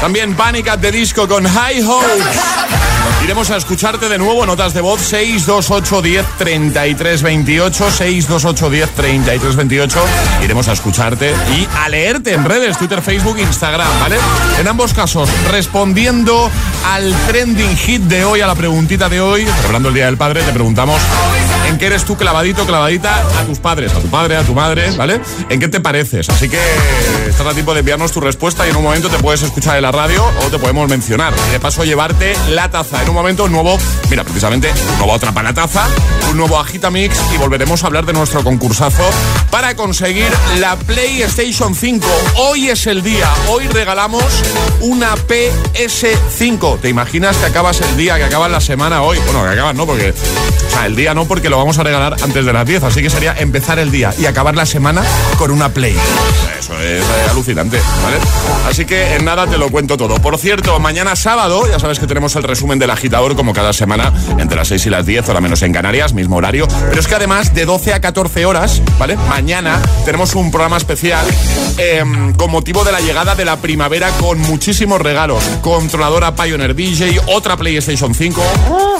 También 0.00 0.34
Panic 0.34 0.66
at 0.68 0.78
the 0.80 0.90
Disco 0.90 1.28
con 1.28 1.44
High 1.46 1.82
Hopes. 1.82 2.24
Iremos 3.24 3.50
a 3.50 3.56
escucharte 3.56 4.08
de 4.08 4.18
nuevo, 4.18 4.44
notas 4.46 4.74
de 4.74 4.80
voz 4.80 5.00
628 5.00 6.02
10 6.02 6.26
33 6.38 7.22
28, 7.22 7.90
628 7.90 8.70
10 8.70 8.90
33 8.90 9.56
28. 9.56 10.04
Iremos 10.42 10.68
a 10.68 10.72
escucharte 10.72 11.32
y 11.56 11.68
a 11.76 11.88
leerte 11.88 12.34
en 12.34 12.44
redes, 12.44 12.76
Twitter, 12.76 13.00
Facebook, 13.00 13.38
Instagram, 13.38 13.88
¿vale? 14.00 14.16
En 14.58 14.66
ambos 14.66 14.92
casos, 14.92 15.28
respondiendo 15.50 16.50
al 16.86 17.14
trending 17.28 17.76
hit 17.76 18.02
de 18.02 18.24
hoy, 18.24 18.40
a 18.40 18.46
la 18.46 18.56
preguntita 18.56 19.08
de 19.08 19.20
hoy, 19.20 19.46
celebrando 19.46 19.90
el 19.90 19.94
Día 19.94 20.06
del 20.06 20.16
Padre, 20.16 20.42
te 20.42 20.52
preguntamos 20.52 21.00
en 21.72 21.78
qué 21.78 21.86
eres 21.86 22.04
tú 22.04 22.16
clavadito, 22.16 22.66
clavadita 22.66 23.16
a 23.40 23.44
tus 23.44 23.58
padres, 23.58 23.94
a 23.94 23.98
tu 23.98 24.08
padre, 24.08 24.36
a 24.36 24.42
tu 24.42 24.54
madre, 24.54 24.90
¿vale? 24.90 25.20
¿En 25.48 25.58
qué 25.58 25.68
te 25.68 25.80
pareces? 25.80 26.28
Así 26.28 26.50
que 26.50 26.60
estás 27.26 27.46
a 27.46 27.54
tiempo 27.54 27.72
de 27.72 27.80
enviarnos 27.80 28.12
tu 28.12 28.20
respuesta 28.20 28.66
y 28.66 28.70
en 28.70 28.76
un 28.76 28.82
momento 28.82 29.08
te 29.08 29.18
puedes 29.18 29.42
escuchar 29.42 29.76
en 29.76 29.82
la 29.82 29.90
radio 29.90 30.22
o 30.24 30.50
te 30.50 30.58
podemos 30.58 30.86
mencionar. 30.90 31.34
De 31.50 31.58
paso 31.58 31.84
llevarte 31.84 32.34
la 32.50 32.70
taza. 32.70 33.02
En 33.02 33.08
un 33.08 33.14
momento 33.14 33.44
un 33.44 33.52
nuevo, 33.52 33.78
mira, 34.10 34.22
precisamente 34.22 34.70
un 34.70 34.98
nuevo 34.98 35.14
Atrapa 35.14 35.42
la 35.42 35.54
Taza, 35.54 35.86
un 36.30 36.36
nuevo 36.36 36.58
Agitamix 36.58 37.16
y 37.34 37.38
volveremos 37.38 37.82
a 37.82 37.86
hablar 37.86 38.04
de 38.04 38.12
nuestro 38.12 38.44
concursazo 38.44 39.08
para 39.50 39.74
conseguir 39.74 40.28
la 40.58 40.76
PlayStation 40.76 41.74
5. 41.74 42.06
Hoy 42.36 42.68
es 42.68 42.86
el 42.86 43.02
día, 43.02 43.30
hoy 43.48 43.66
regalamos 43.68 44.24
una 44.80 45.14
PS5. 45.14 46.80
¿Te 46.80 46.90
imaginas 46.90 47.38
que 47.38 47.46
acabas 47.46 47.80
el 47.80 47.96
día, 47.96 48.18
que 48.18 48.24
acabas 48.24 48.50
la 48.50 48.60
semana 48.60 49.02
hoy? 49.02 49.18
Bueno, 49.24 49.42
que 49.44 49.50
acabas, 49.50 49.74
¿no? 49.74 49.86
Porque, 49.86 50.12
el 50.84 50.96
día 50.96 51.14
no, 51.14 51.26
porque 51.26 51.48
lo 51.48 51.61
vamos 51.62 51.78
a 51.78 51.84
regalar 51.84 52.16
antes 52.20 52.44
de 52.44 52.52
las 52.52 52.66
10, 52.66 52.82
así 52.82 53.02
que 53.02 53.08
sería 53.08 53.34
empezar 53.38 53.78
el 53.78 53.92
día 53.92 54.12
y 54.18 54.26
acabar 54.26 54.56
la 54.56 54.66
semana 54.66 55.04
con 55.38 55.52
una 55.52 55.68
Play. 55.68 55.96
Eso 56.58 56.76
es 56.80 57.00
eh, 57.00 57.30
alucinante, 57.30 57.80
¿vale? 58.02 58.16
Así 58.68 58.84
que 58.84 59.14
en 59.14 59.24
nada 59.24 59.46
te 59.46 59.58
lo 59.58 59.70
cuento 59.70 59.96
todo. 59.96 60.16
Por 60.16 60.38
cierto, 60.38 60.80
mañana 60.80 61.14
sábado, 61.14 61.68
ya 61.68 61.78
sabes 61.78 62.00
que 62.00 62.08
tenemos 62.08 62.34
el 62.34 62.42
resumen 62.42 62.80
del 62.80 62.90
agitador 62.90 63.36
como 63.36 63.52
cada 63.52 63.72
semana, 63.72 64.12
entre 64.38 64.56
las 64.56 64.66
6 64.68 64.86
y 64.86 64.90
las 64.90 65.06
10, 65.06 65.28
hora 65.28 65.40
menos 65.40 65.62
en 65.62 65.72
Canarias, 65.72 66.14
mismo 66.14 66.34
horario. 66.34 66.66
Pero 66.88 67.00
es 67.00 67.06
que 67.06 67.14
además 67.14 67.54
de 67.54 67.64
12 67.64 67.94
a 67.94 68.00
14 68.00 68.44
horas, 68.44 68.82
¿vale? 68.98 69.16
Mañana 69.28 69.80
tenemos 70.04 70.34
un 70.34 70.50
programa 70.50 70.78
especial 70.78 71.24
em, 71.78 72.32
con 72.34 72.50
motivo 72.50 72.82
de 72.82 72.90
la 72.90 73.00
llegada 73.00 73.36
de 73.36 73.44
la 73.44 73.58
primavera 73.58 74.10
con 74.18 74.40
muchísimos 74.40 75.00
regalos. 75.00 75.44
Controladora 75.60 76.34
Pioneer 76.34 76.74
DJ, 76.74 77.20
otra 77.26 77.56
PlayStation 77.56 78.12
5. 78.16 78.42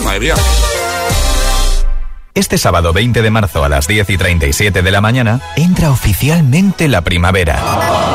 Madre 0.05 0.21
mía. 0.21 0.35
Este 2.35 2.57
sábado 2.57 2.95
20 2.95 3.21
de 3.21 3.31
marzo 3.31 3.63
a 3.63 3.69
las 3.69 3.87
10 3.87 4.09
y 4.09 4.17
37 4.17 4.81
de 4.81 4.91
la 4.91 5.03
mañana 5.03 5.43
entra 5.55 5.91
oficialmente 5.91 6.89
la 6.89 7.03
primavera. 7.03 7.61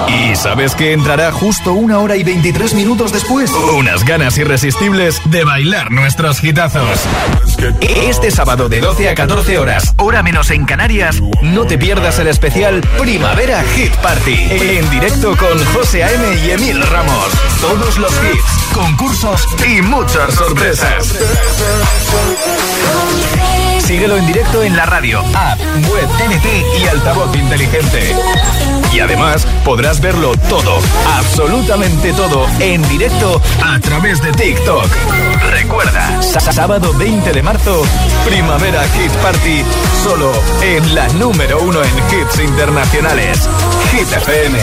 ¿Y 0.07 0.35
sabes 0.35 0.73
que 0.73 0.93
entrará 0.93 1.31
justo 1.31 1.73
una 1.73 1.99
hora 1.99 2.15
y 2.15 2.23
23 2.23 2.73
minutos 2.73 3.13
después? 3.13 3.51
Unas 3.51 4.03
ganas 4.05 4.35
irresistibles 4.39 5.21
de 5.25 5.43
bailar 5.43 5.91
nuestros 5.91 6.43
hitazos. 6.43 6.99
Este 7.81 8.31
sábado 8.31 8.69
de 8.69 8.81
12 8.81 9.07
a 9.09 9.13
14 9.13 9.59
horas, 9.59 9.93
hora 9.97 10.23
menos 10.23 10.49
en 10.49 10.65
Canarias, 10.65 11.21
no 11.43 11.65
te 11.65 11.77
pierdas 11.77 12.17
el 12.17 12.25
especial 12.25 12.81
Primavera 12.97 13.63
Hit 13.75 13.93
Party. 13.97 14.47
En 14.49 14.89
directo 14.89 15.37
con 15.37 15.63
José 15.75 16.03
A.M. 16.03 16.39
y 16.43 16.51
Emil 16.51 16.81
Ramos. 16.81 17.29
Todos 17.61 17.99
los 17.99 18.11
hits, 18.11 18.73
concursos 18.73 19.45
y 19.63 19.83
muchas 19.83 20.33
sorpresas. 20.33 21.13
Síguelo 23.87 24.17
en 24.17 24.27
directo 24.27 24.61
en 24.63 24.75
la 24.75 24.85
radio, 24.85 25.21
app, 25.33 25.59
web, 25.89 26.07
TNT 26.17 26.45
y 26.83 26.87
altavoz 26.87 27.33
inteligente. 27.35 28.13
Y 28.93 28.99
además 28.99 29.47
podrás 29.63 30.01
verlo 30.01 30.33
todo, 30.49 30.77
absolutamente 31.17 32.11
todo, 32.11 32.45
en 32.59 32.85
directo 32.89 33.41
a 33.63 33.79
través 33.79 34.21
de 34.21 34.33
TikTok. 34.33 34.85
Recuerda, 35.51 36.21
sá- 36.21 36.51
sábado 36.51 36.93
20 36.97 37.31
de 37.31 37.41
marzo, 37.41 37.81
Primavera 38.25 38.83
Hit 38.89 39.11
Party, 39.21 39.63
solo 40.03 40.33
en 40.61 40.93
la 40.93 41.07
número 41.13 41.61
uno 41.61 41.79
en 41.81 41.97
hits 41.97 42.39
internacionales. 42.39 43.47
Hit 43.91 44.11
FM. 44.11 44.59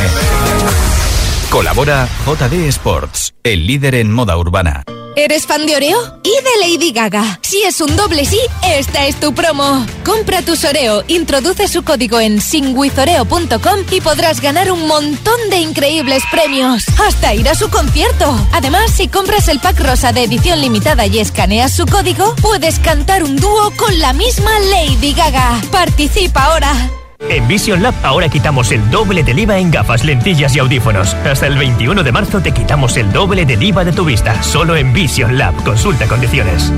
Colabora 1.49 2.07
JD 2.27 2.69
Sports, 2.69 3.33
el 3.43 3.67
líder 3.67 3.95
en 3.95 4.13
moda 4.13 4.37
urbana. 4.37 4.85
¿Eres 5.17 5.47
fan 5.47 5.65
de 5.67 5.77
Oreo? 5.77 6.19
Y 6.25 6.31
de 6.31 6.69
Lady 6.69 6.93
Gaga. 6.93 7.39
Si 7.43 7.63
es 7.63 7.81
un 7.81 7.95
doble 7.97 8.25
sí, 8.25 8.41
esta 8.65 9.07
es 9.07 9.21
tu 9.21 9.33
promo. 9.33 9.87
Compra 10.05 10.43
tu 10.43 10.55
Oreo, 10.69 11.05
introduce 11.07 11.69
su 11.69 11.85
código 11.85 12.19
en 12.19 12.41
singwithoreo.com 12.41 13.79
y 13.91 14.01
podrás 14.01 14.41
ganar 14.41 14.73
un 14.73 14.87
montón 14.89 15.39
de 15.51 15.59
increíbles 15.59 16.23
premios. 16.31 16.85
Hasta 16.99 17.35
ir 17.35 17.49
a 17.49 17.55
su 17.55 17.71
concierto. 17.71 18.35
Además, 18.53 18.91
si 18.91 19.07
compras 19.09 19.49
el 19.49 19.61
pack 19.61 19.79
rosa 19.81 20.13
de 20.13 20.25
edición 20.25 20.61
limitada 20.61 21.07
y 21.07 21.21
escaneas 21.21 21.73
su 21.73 21.87
código, 21.87 22.35
puedes 22.43 22.81
cantar 22.81 23.23
un 23.23 23.37
dúo 23.37 23.73
con 23.77 23.97
la 24.01 24.13
misma 24.13 24.51
Lady 24.59 25.13
Gaga. 25.13 25.61
Participa 25.71 26.45
ahora. 26.45 27.04
En 27.29 27.49
Vision 27.49 27.83
Lab 27.83 27.95
ahora 28.03 28.29
quitamos 28.29 28.71
el 28.71 28.91
doble 28.91 29.23
del 29.23 29.39
IVA 29.39 29.59
en 29.59 29.71
gafas, 29.71 30.05
lentillas 30.05 30.55
y 30.55 30.59
audífonos. 30.59 31.15
Hasta 31.15 31.47
el 31.47 31.57
21 31.57 32.03
de 32.03 32.13
marzo 32.13 32.41
te 32.41 32.53
quitamos 32.53 32.97
el 32.97 33.13
doble 33.13 33.47
del 33.47 33.63
IVA 33.63 33.85
de 33.85 33.93
tu 33.93 34.05
vista. 34.05 34.43
Solo 34.43 34.77
en 34.77 34.93
Vision 34.93 35.39
Lab. 35.39 35.55
Consulta 35.65 36.07
condiciones. 36.07 36.71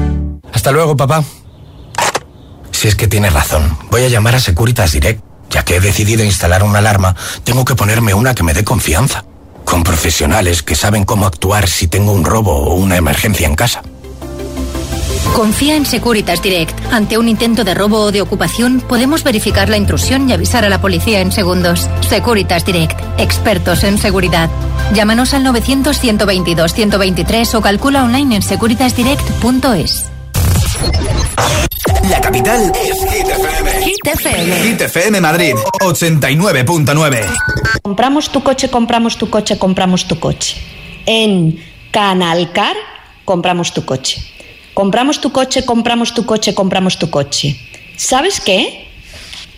Hasta 0.52 0.70
luego, 0.70 0.96
papá. 0.96 1.24
Si 2.70 2.88
es 2.88 2.94
que 2.94 3.08
tienes 3.08 3.32
razón, 3.32 3.76
voy 3.90 4.04
a 4.04 4.08
llamar 4.08 4.36
a 4.36 4.40
Securitas 4.40 4.92
Direct. 4.92 5.22
Ya 5.50 5.64
que 5.64 5.76
he 5.76 5.80
decidido 5.80 6.24
instalar 6.24 6.62
una 6.62 6.78
alarma, 6.78 7.16
tengo 7.44 7.64
que 7.64 7.74
ponerme 7.74 8.14
una 8.14 8.34
que 8.34 8.42
me 8.42 8.54
dé 8.54 8.64
confianza. 8.64 9.24
Con 9.64 9.82
profesionales 9.82 10.62
que 10.62 10.76
saben 10.76 11.04
cómo 11.04 11.26
actuar 11.26 11.68
si 11.68 11.88
tengo 11.88 12.12
un 12.12 12.24
robo 12.24 12.52
o 12.52 12.74
una 12.74 12.96
emergencia 12.96 13.46
en 13.46 13.56
casa. 13.56 13.82
Confía 15.36 15.76
en 15.76 15.84
Securitas 15.84 16.42
Direct. 16.42 16.74
Ante 16.90 17.18
un 17.18 17.28
intento 17.28 17.62
de 17.62 17.74
robo 17.74 18.00
o 18.00 18.10
de 18.10 18.22
ocupación, 18.22 18.80
podemos 18.80 19.22
verificar 19.22 19.68
la 19.68 19.76
intrusión 19.76 20.30
y 20.30 20.32
avisar 20.32 20.64
a 20.64 20.70
la 20.70 20.80
policía 20.80 21.20
en 21.20 21.30
segundos. 21.30 21.90
Securitas 22.08 22.64
Direct. 22.64 22.98
Expertos 23.18 23.84
en 23.84 23.98
seguridad. 23.98 24.48
Llámanos 24.94 25.34
al 25.34 25.44
900-122-123 25.44 27.54
o 27.54 27.60
calcula 27.60 28.04
online 28.04 28.36
en 28.36 28.42
securitasdirect.es. 28.42 30.10
La 32.08 32.22
capital 32.22 32.72
es 32.82 33.04
Hit 33.04 33.28
FM. 33.28 33.84
Hit 33.84 34.06
FM. 34.06 34.62
Hit 34.62 34.80
FM 34.80 35.20
Madrid, 35.20 35.54
89.9. 35.80 37.26
Compramos 37.82 38.32
tu 38.32 38.42
coche, 38.42 38.70
compramos 38.70 39.18
tu 39.18 39.28
coche, 39.28 39.58
compramos 39.58 40.08
tu 40.08 40.18
coche. 40.18 40.56
En 41.04 41.62
Canalcar, 41.90 42.74
compramos 43.26 43.74
tu 43.74 43.84
coche. 43.84 44.35
Compramos 44.76 45.22
tu 45.22 45.32
coche, 45.32 45.64
compramos 45.64 46.12
tu 46.12 46.26
coche, 46.26 46.52
compramos 46.52 46.98
tu 46.98 47.08
coche. 47.08 47.56
¿Sabes 47.96 48.42
qué? 48.42 48.86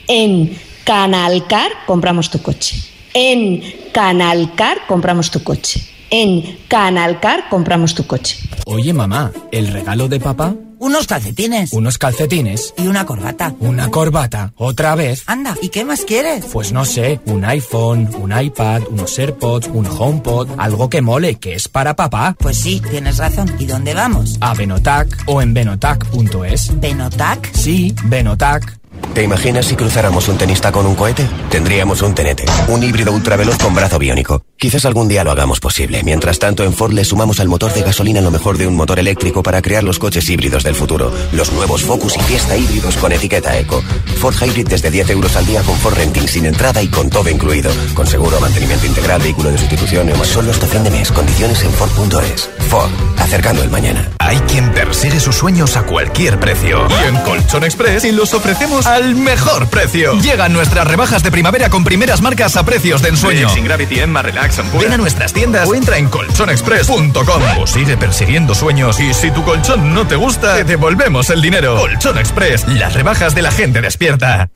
En 0.07 0.57
Canalcar, 0.85 1.73
compramos 1.89 2.31
tu 2.31 2.41
coche. 2.41 2.77
En 3.15 3.61
Canalcar, 3.93 4.87
compramos 4.87 5.33
tu 5.33 5.43
coche. 5.43 5.81
En 6.11 6.57
Canalcar, 6.69 7.49
compramos 7.49 7.97
tu 7.97 8.07
coche. 8.07 8.39
Oye, 8.67 8.93
mamá, 8.93 9.33
¿el 9.51 9.67
regalo 9.73 10.07
de 10.07 10.21
papá? 10.21 10.55
Unos 10.81 11.07
calcetines. 11.07 11.73
Unos 11.73 11.99
calcetines. 11.99 12.75
Y 12.77 12.87
una 12.87 13.05
corbata. 13.05 13.55
Una 13.61 13.91
corbata. 13.91 14.53
¿Otra 14.57 14.95
vez? 14.95 15.25
Anda, 15.27 15.57
¿y 15.61 15.71
qué 15.71 15.85
más 15.85 16.03
quieres? 16.03 16.45
Pues 16.53 16.73
no 16.73 16.85
sé, 16.85 17.21
un 17.27 17.45
iPhone, 17.45 18.09
un 18.19 18.39
iPad, 18.39 18.83
unos 18.91 19.19
AirPods, 19.19 19.69
un 19.69 19.87
HomePod, 19.87 20.49
algo 20.59 20.89
que 20.89 21.03
mole, 21.03 21.35
que 21.37 21.55
es 21.55 21.69
para 21.69 21.97
papá. 21.97 22.37
Pues 22.39 22.59
sí, 22.59 22.81
tienes 22.91 23.19
razón. 23.19 23.53
¿Y 23.59 23.67
dónde 23.67 23.95
vamos? 23.95 24.37
A 24.41 24.55
Benotac 24.55 25.25
o 25.27 25.43
en 25.43 25.53
benotac.es. 25.55 26.81
¿Benotac? 26.81 27.53
Sí, 27.55 27.95
Benotac. 28.05 28.79
¿Te 29.15 29.23
imaginas 29.23 29.67
si 29.67 29.75
cruzáramos 29.75 30.29
un 30.29 30.39
tenista 30.39 30.71
con 30.71 30.87
un 30.87 30.95
cohete? 30.95 31.29
Tendríamos 31.51 32.03
un 32.03 32.15
tenete, 32.15 32.45
un 32.69 32.83
híbrido 32.83 33.13
ultraveloz 33.13 33.59
con 33.59 33.75
brazo 33.75 33.99
biónico. 33.99 34.43
Quizás 34.57 34.85
algún 34.85 35.07
día 35.07 35.23
lo 35.25 35.31
hagamos 35.31 35.61
posible. 35.61 36.03
Mientras 36.03 36.39
tanto, 36.39 36.65
en 36.65 36.73
Ford 36.73 36.93
le 36.93 37.05
sumamos 37.05 37.39
al 37.39 37.49
motor 37.49 37.73
de 37.73 37.83
gasolina 37.83 38.21
lo 38.21 38.33
mejor 38.33 38.59
de 38.59 38.67
un 38.67 38.75
motor 38.75 38.99
eléctrico 38.99 39.43
para 39.43 39.63
crear 39.63 39.85
los 39.85 40.01
coches 40.01 40.29
híbridos 40.29 40.65
del 40.65 40.75
futuro. 40.75 41.13
Los 41.33 41.53
nuevos 41.53 41.85
Focus 41.85 42.17
y 42.17 42.21
Fiesta 42.21 42.57
híbridos 42.57 42.97
con 42.97 43.13
etiqueta 43.13 43.57
Eco. 43.57 43.83
Ford 44.19 44.35
Hybrid 44.35 44.69
desde 44.69 44.91
10 44.91 45.11
euros 45.11 45.37
al 45.37 45.47
día 45.47 45.63
con 45.63 45.77
Ford 45.77 45.95
Renting 45.95 46.27
sin 46.27 46.47
entrada 46.47 46.83
y 46.83 46.89
con 46.89 47.09
todo 47.09 47.31
incluido. 47.31 47.71
Con 47.95 48.07
seguro, 48.07 48.41
mantenimiento 48.41 48.87
integral, 48.87 49.23
vehículo 49.23 49.53
de 49.53 49.59
sustitución, 49.59 50.11
más 50.19 50.27
solo 50.27 50.51
hasta 50.51 50.67
fin 50.67 50.83
de 50.83 50.91
mes. 50.91 51.13
Condiciones 51.13 51.63
en 51.63 51.71
Ford.es. 51.73 52.51
Ford, 52.69 52.91
acercando 53.19 53.63
el 53.63 53.71
mañana. 53.71 54.11
Hay 54.19 54.39
quien 54.41 54.73
persigue 54.73 55.21
sus 55.21 55.37
sueños 55.37 55.77
a 55.77 55.85
cualquier 55.85 56.41
precio. 56.41 56.87
Y 56.91 57.09
en 57.09 57.17
Colchón 57.23 57.65
Express 57.65 58.05
los 58.13 58.35
ofrecemos 58.35 58.88
al 58.95 59.15
mejor 59.15 59.69
precio. 59.69 60.15
Llegan 60.21 60.53
nuestras 60.53 60.87
rebajas 60.87 61.23
de 61.23 61.31
primavera 61.31 61.69
con 61.69 61.85
primeras 61.85 62.23
marcas 62.23 62.57
a 62.57 62.65
precios 62.65 63.03
de 63.03 63.11
ensueño. 63.11 63.49
Sin 63.51 63.65
Gravity, 63.65 64.01
Emma, 64.01 64.23
Relax, 64.23 64.61
Ven 64.81 64.93
a 64.93 64.97
nuestras 64.97 65.33
tiendas 65.33 65.69
o 65.69 65.75
entra 65.75 65.99
en 65.99 66.09
colchonexpress.com 66.09 67.43
o 67.61 67.67
sigue 67.67 67.97
persiguiendo 67.97 68.55
sueños 68.55 68.99
y 69.01 69.13
si 69.13 69.31
tu 69.31 69.45
colchón 69.45 69.93
no 69.95 70.07
te 70.07 70.17
gusta, 70.17 70.57
te 70.57 70.65
devolvemos 70.65 71.29
el 71.31 71.43
dinero. 71.43 71.77
Colchón 71.77 72.19
Express, 72.19 72.67
las 72.67 72.95
rebajas 72.95 73.35
de 73.35 73.43
la 73.43 73.51
gente 73.51 73.81
despierta. 73.81 74.49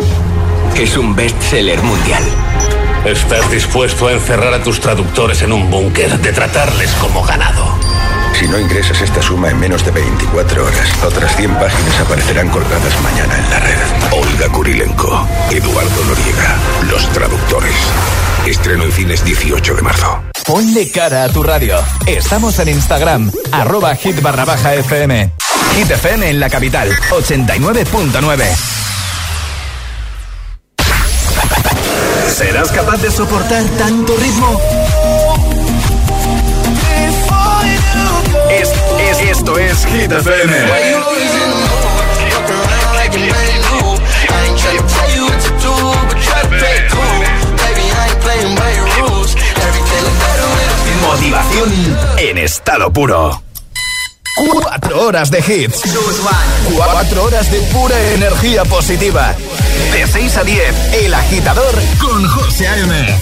Es 0.77 0.97
un 0.97 1.15
bestseller 1.15 1.83
mundial. 1.83 2.23
¿Estás 3.05 3.51
dispuesto 3.51 4.09
a 4.09 4.13
encerrar 4.13 4.55
a 4.55 4.63
tus 4.63 4.81
traductores 4.81 5.43
en 5.43 5.53
un 5.53 5.71
búnker, 5.71 6.19
de 6.19 6.33
tratarles 6.33 6.91
como 6.93 7.23
ganado? 7.25 7.92
Si 8.35 8.49
no 8.49 8.59
ingresas 8.59 9.01
esta 9.01 9.23
suma 9.23 9.51
en 9.51 9.61
menos 9.61 9.85
de 9.85 9.91
24 9.91 10.65
horas, 10.65 11.05
otras 11.05 11.37
100 11.37 11.55
páginas 11.55 12.01
aparecerán 12.01 12.49
colgadas 12.49 13.01
mañana 13.03 13.39
en 13.39 13.51
la 13.51 13.59
red. 13.61 13.79
Olga 14.13 14.49
Kurilenko, 14.49 15.27
Eduardo 15.51 16.05
Noriega, 16.05 16.57
Los 16.91 17.09
Traductores. 17.13 17.75
Estreno 18.47 18.85
en 18.85 18.93
cines 18.93 19.25
18 19.25 19.75
de 19.75 19.83
marzo. 19.83 20.23
Ponle 20.47 20.91
cara 20.91 21.25
a 21.25 21.29
tu 21.29 21.43
radio. 21.43 21.77
Estamos 22.07 22.59
en 22.59 22.69
Instagram, 22.71 23.31
arroba 23.53 23.95
hit 23.95 24.21
barra 24.21 24.45
baja 24.45 24.75
FM. 24.75 25.33
Hit 25.77 25.91
FM 25.91 26.31
en 26.31 26.41
la 26.41 26.51
capital, 26.51 26.91
89.9. 27.11 28.45
¿Serás 32.29 32.73
capaz 32.73 32.97
de 33.01 33.11
soportar 33.11 33.63
tanto 33.79 34.17
ritmo? 34.17 34.59
Esto 39.43 39.59
es 39.59 39.87
Hit 39.87 40.13
FM. 40.13 40.55
Motivación 51.03 51.99
en 52.19 52.39
estado 52.39 52.93
puro. 52.93 53.43
Cuatro 54.35 55.07
horas 55.07 55.31
de 55.31 55.39
hits. 55.41 55.83
Cuatro 56.75 57.25
horas 57.25 57.51
de 57.51 57.59
pura 57.73 58.01
energía 58.13 58.65
positiva. 58.65 59.35
De 59.93 60.07
6 60.07 60.37
a 60.37 60.45
10, 60.45 60.95
El 61.05 61.15
Agitador 61.15 61.75
con 62.01 62.27
José 62.29 62.69
A.M. 62.69 63.19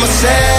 myself. 0.00 0.49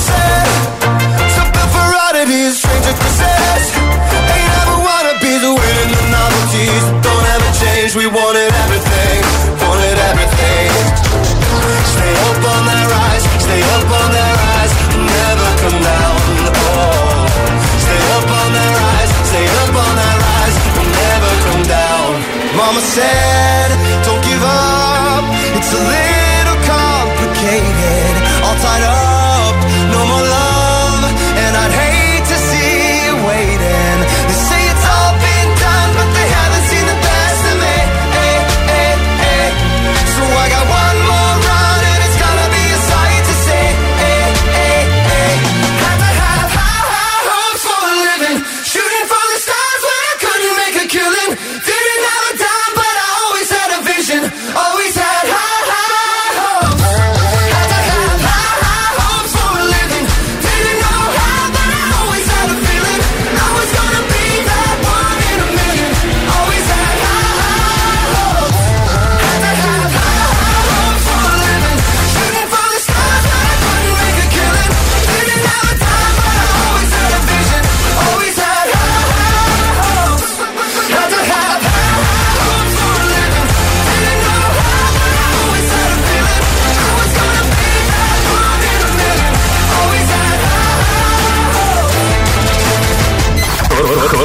say 0.00 0.29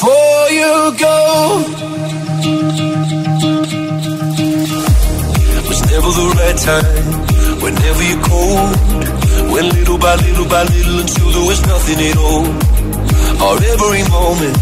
before 0.00 0.48
you 0.60 0.72
go. 0.96 1.18
Was 5.68 5.80
never 5.92 6.10
the 6.20 6.26
right 6.40 6.58
time, 6.70 7.04
whenever 7.60 8.02
you're 8.08 8.24
cold. 8.24 8.72
Went 9.52 9.68
little 9.76 9.98
by 9.98 10.14
little 10.16 10.48
by 10.48 10.62
little 10.72 11.00
until 11.00 11.30
there 11.36 11.46
was 11.50 11.60
nothing 11.66 12.00
at 12.08 12.16
all. 12.16 12.46
Or 13.44 13.54
every 13.72 14.04
moment, 14.08 14.56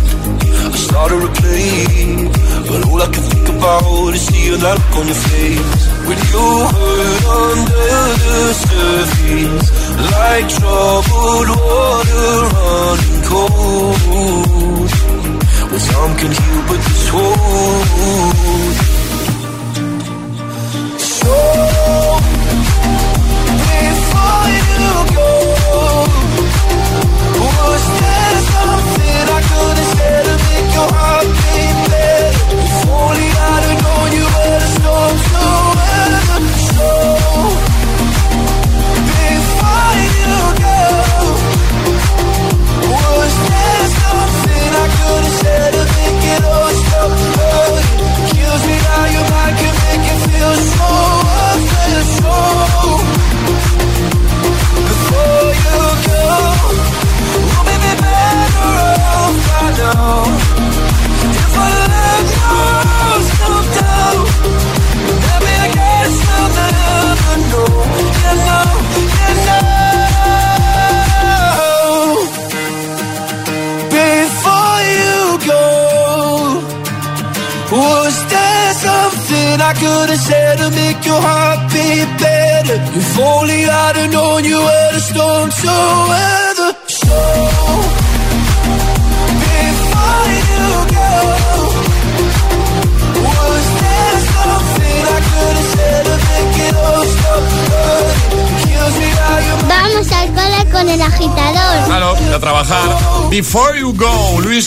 I 0.75 0.79
started 0.89 1.21
to 1.23 1.31
play. 1.41 1.87
But 2.69 2.81
all 2.89 3.01
I 3.01 3.09
can 3.15 3.23
think 3.31 3.49
about 3.49 4.15
is 4.15 4.23
seeing 4.27 4.59
that 4.59 4.77
look 4.79 4.97
on 4.99 5.07
your 5.07 5.21
face. 5.29 5.83
When 6.09 6.19
you 6.31 6.47
hurt 6.75 7.25
under 7.47 7.89
the 8.23 8.39
surface, 8.67 9.67
like 10.15 10.47
troubled 10.59 11.49
water 11.63 12.31
running 12.59 13.23
cold. 13.31 14.89
Well, 15.79 15.87
some 15.87 16.17
can 16.17 16.33
heal, 16.33 16.61
but 16.67 16.81
this 16.87 17.13
won't. 17.13 18.77
So 20.99 21.35
before 23.63 24.47
you 24.59 24.91
go, 25.15 25.31
was 27.39 27.85
there 28.01 28.39
something 28.51 29.25
I 29.29 29.41
could 29.49 29.77
have 29.79 29.91
said 29.95 30.23
to 30.27 30.35
make 30.49 30.69
your 30.75 30.91
heart 30.99 31.29
beat 31.39 31.68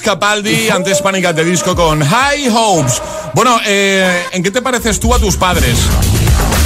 Capaldi, 0.01 0.69
antes 0.69 1.01
Pánicas 1.01 1.35
de 1.35 1.43
Disco 1.43 1.75
con 1.75 2.03
High 2.03 2.49
Hopes. 2.49 3.01
Bueno, 3.33 3.59
eh, 3.65 4.23
¿en 4.31 4.43
qué 4.43 4.51
te 4.51 4.61
pareces 4.61 4.99
tú 4.99 5.13
a 5.13 5.19
tus 5.19 5.37
padres? 5.37 5.77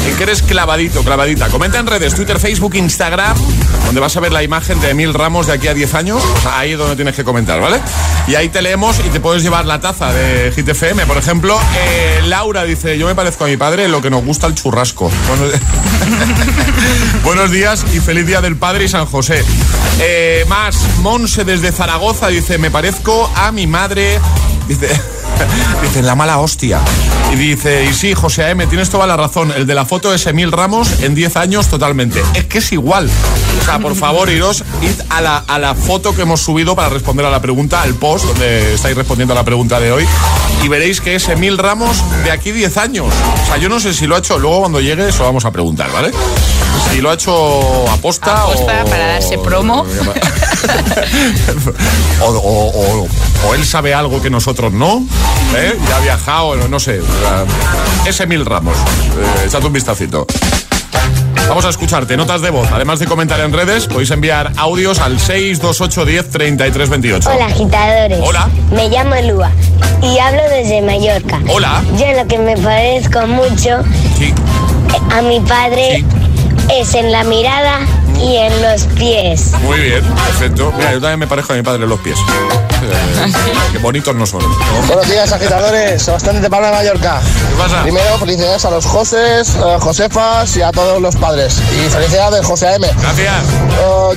¿En 0.07 0.15
qué 0.15 0.23
eres 0.23 0.41
clavadito, 0.41 1.03
clavadita? 1.03 1.49
Comenta 1.49 1.79
en 1.79 1.87
redes, 1.87 2.15
Twitter, 2.15 2.39
Facebook, 2.39 2.75
Instagram, 2.75 3.37
donde 3.85 3.99
vas 3.99 4.15
a 4.15 4.19
ver 4.19 4.31
la 4.31 4.43
imagen 4.43 4.79
de 4.79 4.91
Emil 4.91 5.13
Ramos 5.13 5.47
de 5.47 5.53
aquí 5.53 5.67
a 5.67 5.73
10 5.73 5.93
años. 5.95 6.23
O 6.23 6.41
sea, 6.41 6.59
ahí 6.59 6.71
es 6.73 6.77
donde 6.77 6.95
tienes 6.95 7.15
que 7.15 7.23
comentar, 7.23 7.59
¿vale? 7.59 7.79
Y 8.27 8.35
ahí 8.35 8.49
te 8.49 8.61
leemos 8.61 8.99
y 8.99 9.09
te 9.09 9.19
puedes 9.19 9.43
llevar 9.43 9.65
la 9.65 9.79
taza 9.79 10.13
de 10.13 10.51
Hit 10.51 10.67
FM. 10.67 11.05
Por 11.05 11.17
ejemplo, 11.17 11.59
eh, 11.77 12.21
Laura 12.25 12.63
dice, 12.63 12.97
yo 12.97 13.07
me 13.07 13.15
parezco 13.15 13.45
a 13.45 13.47
mi 13.47 13.57
padre 13.57 13.87
lo 13.87 14.01
que 14.01 14.09
nos 14.09 14.23
gusta 14.23 14.47
el 14.47 14.55
churrasco. 14.55 15.11
Buenos 17.23 17.51
días 17.51 17.85
y 17.93 17.99
feliz 17.99 18.25
día 18.27 18.41
del 18.41 18.55
padre 18.57 18.85
y 18.85 18.87
San 18.87 19.05
José. 19.05 19.43
Eh, 19.99 20.45
más, 20.47 20.77
Monse 20.99 21.43
desde 21.45 21.71
Zaragoza 21.71 22.27
dice, 22.27 22.57
me 22.57 22.71
parezco 22.71 23.29
a 23.35 23.51
mi 23.51 23.67
madre. 23.67 24.19
Dice... 24.67 24.89
Dice, 25.81 26.01
la 26.01 26.15
mala 26.15 26.39
hostia. 26.39 26.79
Y 27.35 27.37
dice, 27.37 27.83
y 27.83 27.93
sí, 27.93 28.13
José 28.13 28.45
A.M., 28.45 28.65
tienes 28.67 28.89
toda 28.89 29.05
la 29.05 29.17
razón. 29.17 29.51
El 29.51 29.67
de 29.67 29.75
la 29.75 29.83
foto 29.83 30.13
es 30.13 30.25
Emil 30.25 30.53
Ramos 30.53 31.01
en 31.01 31.15
10 31.15 31.35
años 31.35 31.67
totalmente. 31.67 32.23
Es 32.33 32.45
que 32.45 32.59
es 32.59 32.71
igual. 32.71 33.09
O 33.61 33.65
sea, 33.65 33.77
por 33.77 33.93
favor, 33.93 34.29
iros, 34.29 34.63
id 34.81 35.01
a 35.09 35.19
la, 35.19 35.37
a 35.39 35.59
la 35.59 35.75
foto 35.75 36.15
que 36.15 36.21
hemos 36.21 36.39
subido 36.39 36.77
para 36.77 36.87
responder 36.87 37.25
a 37.25 37.29
la 37.29 37.41
pregunta, 37.41 37.81
al 37.81 37.93
post 37.95 38.23
donde 38.25 38.75
estáis 38.75 38.95
respondiendo 38.95 39.33
a 39.33 39.35
la 39.35 39.43
pregunta 39.43 39.81
de 39.81 39.91
hoy. 39.91 40.07
Y 40.63 40.69
veréis 40.69 41.01
que 41.01 41.15
es 41.15 41.27
Emil 41.27 41.57
Ramos 41.57 41.97
de 42.23 42.31
aquí 42.31 42.53
10 42.53 42.77
años. 42.77 43.07
O 43.43 43.45
sea, 43.45 43.57
yo 43.57 43.67
no 43.67 43.81
sé 43.81 43.93
si 43.93 44.07
lo 44.07 44.15
ha 44.15 44.19
hecho, 44.19 44.39
luego 44.39 44.61
cuando 44.61 44.79
llegue 44.79 45.09
eso 45.09 45.25
vamos 45.25 45.43
a 45.43 45.51
preguntar, 45.51 45.91
¿vale? 45.91 46.11
Si 46.89 47.01
lo 47.01 47.09
ha 47.09 47.15
hecho 47.15 47.89
aposta, 47.91 48.43
Aposta 48.43 48.83
o... 48.83 48.89
para 48.89 49.07
darse 49.07 49.37
promo. 49.39 49.85
o, 52.21 52.25
o- 52.25 53.01
o- 53.03 53.07
o 53.47 53.53
él 53.55 53.65
sabe 53.65 53.93
algo 53.93 54.21
que 54.21 54.29
nosotros 54.29 54.71
no, 54.73 55.05
¿eh? 55.55 55.77
ya 55.89 55.97
ha 55.97 55.99
viajado, 55.99 56.55
no, 56.67 56.79
sé. 56.79 56.99
o 56.99 57.03
sea, 57.05 57.45
Es 58.05 58.19
Emil 58.19 58.45
Ramos, 58.45 58.75
eh, 58.77 59.45
echad 59.47 59.63
un 59.63 59.73
vistacito. 59.73 60.25
Vamos 61.47 61.63
a 61.65 61.69
escucharte, 61.69 62.17
notas 62.17 62.41
de 62.41 62.49
voz. 62.49 62.67
Además 62.71 62.97
de 62.97 63.05
comentar 63.05 63.39
en 63.39 63.53
redes, 63.53 63.85
podéis 63.85 64.09
enviar 64.09 64.51
audios 64.57 64.97
al 64.99 65.19
628 65.19 66.03
10 66.05 66.29
33 66.31 66.89
28. 66.89 67.29
Hola, 67.29 67.45
agitadores. 67.45 68.19
Hola. 68.23 68.49
Me 68.71 68.89
llamo 68.89 69.13
Lua 69.31 69.51
y 70.01 70.17
hablo 70.17 70.41
desde 70.49 70.81
Mallorca. 70.81 71.39
Hola. 71.47 71.83
Yo 71.99 72.05
en 72.05 72.17
lo 72.17 72.27
que 72.27 72.39
me 72.39 72.57
parezco 72.57 73.27
mucho 73.27 73.83
Sí. 74.17 74.33
a 75.11 75.21
mi 75.21 75.39
padre 75.41 76.03
es 76.75 76.95
en 76.95 77.11
la 77.11 77.23
mirada 77.23 77.77
y 78.21 78.37
en 78.37 78.61
los 78.61 78.83
pies. 78.95 79.51
Muy 79.61 79.79
bien, 79.79 80.03
perfecto. 80.03 80.71
Mira, 80.77 80.91
yo 80.93 81.01
también 81.01 81.19
me 81.19 81.27
parezco 81.27 81.53
a 81.53 81.55
mi 81.55 81.61
padre 81.61 81.83
en 81.83 81.89
los 81.89 81.99
pies. 81.99 82.17
Eh, 82.17 83.33
Qué 83.71 83.77
bonitos 83.79 84.15
no 84.15 84.25
son. 84.25 84.41
¿no? 84.41 84.87
Buenos 84.87 85.09
días, 85.09 85.31
agitadores. 85.31 86.01
Sebastián 86.01 86.41
de 86.41 86.49
Palma 86.49 86.67
de 86.67 86.73
Mallorca. 86.73 87.21
¿Qué 87.21 87.55
pasa? 87.55 87.81
Primero, 87.83 88.17
felicidades 88.17 88.65
a 88.65 88.71
los 88.71 88.85
Joses, 88.85 89.55
a 89.55 89.79
Josefas 89.79 90.55
y 90.57 90.61
a 90.61 90.71
todos 90.71 91.01
los 91.01 91.15
padres. 91.15 91.59
Y 91.73 91.89
felicidades, 91.89 92.45
José 92.45 92.75
M. 92.75 92.87
Gracias. 93.01 93.33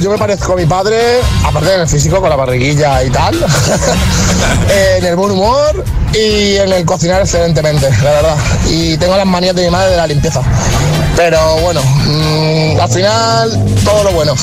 yo 0.00 0.10
me 0.10 0.18
parezco 0.18 0.52
a 0.52 0.56
mi 0.56 0.66
padre, 0.66 1.20
aparte 1.44 1.74
en 1.74 1.80
el 1.80 1.88
físico, 1.88 2.20
con 2.20 2.30
la 2.30 2.36
barriguilla 2.36 3.02
y 3.04 3.10
tal. 3.10 3.34
en 4.98 5.04
el 5.04 5.16
buen 5.16 5.32
humor 5.32 5.84
y 6.12 6.56
en 6.56 6.72
el 6.72 6.84
cocinar 6.84 7.22
excelentemente, 7.22 7.88
la 8.02 8.10
verdad. 8.10 8.36
Y 8.68 8.96
tengo 8.98 9.16
las 9.16 9.26
manías 9.26 9.54
de 9.54 9.64
mi 9.64 9.70
madre 9.70 9.90
de 9.92 9.96
la 9.96 10.06
limpieza. 10.06 10.42
Pero 11.18 11.56
bueno, 11.62 11.82
mm, 11.82 12.80
al 12.80 12.88
final, 12.88 13.64
todo 13.84 14.04
lo 14.04 14.12
bueno. 14.12 14.36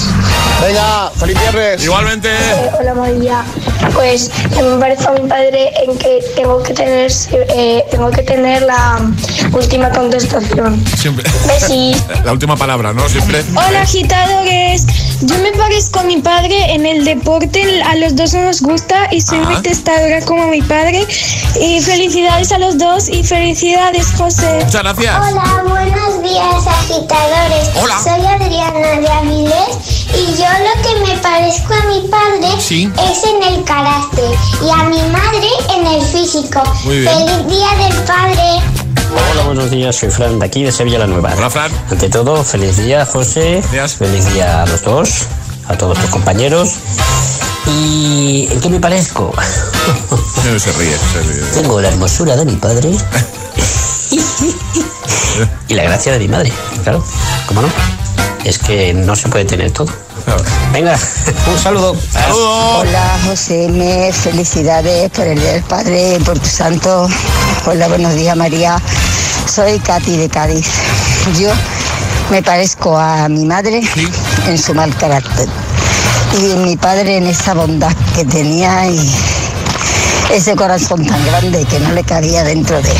Venga, 0.61 1.09
feliz 1.15 1.39
viernes. 1.39 1.81
Igualmente. 1.81 2.29
Hola 2.77 2.93
María, 2.93 3.45
pues 3.93 4.29
yo 4.53 4.61
me 4.61 4.77
parezco 4.81 5.07
a 5.07 5.13
mi 5.13 5.29
padre 5.29 5.71
en 5.83 5.97
que 5.97 6.19
tengo 6.35 6.61
que 6.61 6.73
tener 6.73 7.09
eh, 7.31 7.85
tengo 7.89 8.11
que 8.11 8.23
tener 8.23 8.63
la 8.63 8.99
última 9.53 9.89
contestación. 9.89 10.83
Siempre. 10.97 11.23
Besis. 11.47 12.03
La 12.25 12.33
última 12.33 12.57
palabra, 12.57 12.91
¿no? 12.91 13.07
Siempre. 13.07 13.43
Hola 13.51 13.81
agitadores, 13.81 14.85
yo 15.21 15.37
me 15.39 15.51
parezco 15.53 15.99
a 15.99 16.03
mi 16.03 16.17
padre 16.17 16.73
en 16.73 16.85
el 16.85 17.05
deporte, 17.05 17.81
a 17.83 17.95
los 17.95 18.15
dos 18.15 18.33
nos 18.33 18.61
gusta 18.61 19.07
y 19.11 19.21
soy 19.21 19.39
muy 19.39 19.61
testadora 19.61 20.21
como 20.21 20.47
mi 20.47 20.61
padre. 20.61 21.05
Y 21.59 21.79
felicidades 21.81 22.51
a 22.51 22.57
los 22.57 22.77
dos 22.77 23.07
y 23.07 23.23
felicidades 23.23 24.11
José. 24.17 24.59
Muchas 24.63 24.83
gracias. 24.83 25.15
Hola, 25.31 25.63
buenos 25.67 26.23
días, 26.23 26.64
agitadores. 26.67 27.69
Hola. 27.81 27.99
Soy 28.03 28.25
Adriana 28.25 28.99
de 29.01 29.07
Avilés 29.07 29.77
y 30.13 30.25
yo 30.37 30.45
lo 30.45 30.81
que 30.81 30.99
me 31.11 31.17
parezco 31.19 31.73
a 31.73 31.85
mi 31.87 32.07
padre 32.07 32.61
Sí. 32.61 32.91
es 33.11 33.23
en 33.23 33.43
el 33.53 33.63
carácter 33.63 34.29
y 34.65 34.69
a 34.69 34.83
mi 34.83 35.01
madre 35.11 35.49
en 35.75 35.87
el 35.87 36.01
físico. 36.03 36.61
Muy 36.83 36.99
bien. 36.99 37.13
Feliz 37.13 37.47
día 37.47 37.87
del 37.87 37.97
padre. 38.03 38.61
Hola, 39.31 39.43
buenos 39.45 39.69
días, 39.71 39.95
soy 39.95 40.09
Fran, 40.09 40.39
de 40.39 40.45
aquí 40.45 40.63
de 40.63 40.71
Sevilla 40.71 40.99
la 40.99 41.07
Nueva. 41.07 41.33
Hola, 41.37 41.49
Fran. 41.49 41.71
Ante 41.91 42.09
todo, 42.09 42.43
feliz 42.43 42.77
día, 42.77 43.05
José. 43.05 43.61
Feliz 43.61 44.33
día 44.33 44.63
a 44.63 44.65
los 44.65 44.81
dos, 44.83 45.25
a 45.67 45.77
todos 45.77 45.97
tus 45.99 46.09
compañeros. 46.09 46.73
¿Y 47.67 48.47
en 48.51 48.59
qué 48.61 48.69
me 48.69 48.79
parezco? 48.79 49.31
Se 50.41 50.71
ríe, 50.73 50.95
se 51.13 51.21
ríe. 51.21 51.43
Tengo 51.53 51.81
la 51.81 51.87
hermosura 51.89 52.35
de 52.35 52.45
mi 52.45 52.55
padre 52.55 52.91
y 55.67 55.73
la 55.73 55.83
gracia 55.83 56.13
de 56.13 56.19
mi 56.19 56.27
madre, 56.27 56.51
claro, 56.83 57.03
¿cómo 57.47 57.61
no? 57.61 57.67
Es 58.43 58.59
que 58.59 58.93
no 58.93 59.15
se 59.15 59.27
puede 59.29 59.45
tener 59.45 59.71
todo. 59.71 59.87
Venga, 60.71 60.97
un 61.51 61.59
saludo. 61.59 61.95
Hola 62.31 63.19
José 63.25 63.65
M, 63.65 64.11
felicidades 64.13 65.09
por 65.11 65.25
el 65.25 65.39
Día 65.39 65.53
del 65.53 65.63
Padre, 65.63 66.19
por 66.25 66.39
tu 66.39 66.47
santo. 66.47 67.07
Hola, 67.65 67.87
buenos 67.87 68.13
días 68.15 68.35
María. 68.35 68.81
Soy 69.47 69.79
Katy 69.79 70.17
de 70.17 70.29
Cádiz. 70.29 70.67
yo 71.39 71.49
me 72.29 72.41
parezco 72.41 72.97
a 72.97 73.29
mi 73.29 73.45
madre 73.45 73.81
en 74.47 74.57
su 74.57 74.73
mal 74.73 74.95
carácter 74.97 75.47
y 76.39 76.55
mi 76.55 76.75
padre 76.75 77.17
en 77.17 77.27
esa 77.27 77.53
bondad 77.53 77.93
que 78.15 78.25
tenía 78.25 78.87
y 78.87 79.15
ese 80.31 80.55
corazón 80.55 81.05
tan 81.05 81.23
grande 81.25 81.65
que 81.65 81.79
no 81.79 81.91
le 81.91 82.03
cabía 82.03 82.43
dentro 82.43 82.81
de 82.81 82.91
él. 82.91 82.97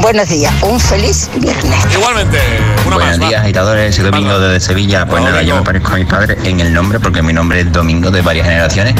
Buenos 0.00 0.28
días, 0.28 0.52
un 0.62 0.78
feliz 0.80 1.30
viernes. 1.36 1.86
Igualmente, 1.92 2.38
una 2.86 2.96
Buenos 2.96 3.18
más. 3.18 3.28
días, 3.28 3.42
agitadores. 3.42 3.94
Soy 3.94 4.04
Domingo 4.04 4.38
desde 4.38 4.60
Sevilla. 4.60 5.06
Pues 5.06 5.22
nada, 5.22 5.42
yo 5.42 5.56
me 5.56 5.62
parezco 5.62 5.92
a 5.92 5.96
mi 5.96 6.04
padre 6.04 6.36
en 6.44 6.60
el 6.60 6.72
nombre 6.72 6.98
porque 7.00 7.22
mi 7.22 7.32
nombre 7.32 7.60
es 7.60 7.72
Domingo 7.72 8.10
de 8.10 8.20
varias 8.20 8.46
generaciones 8.46 8.94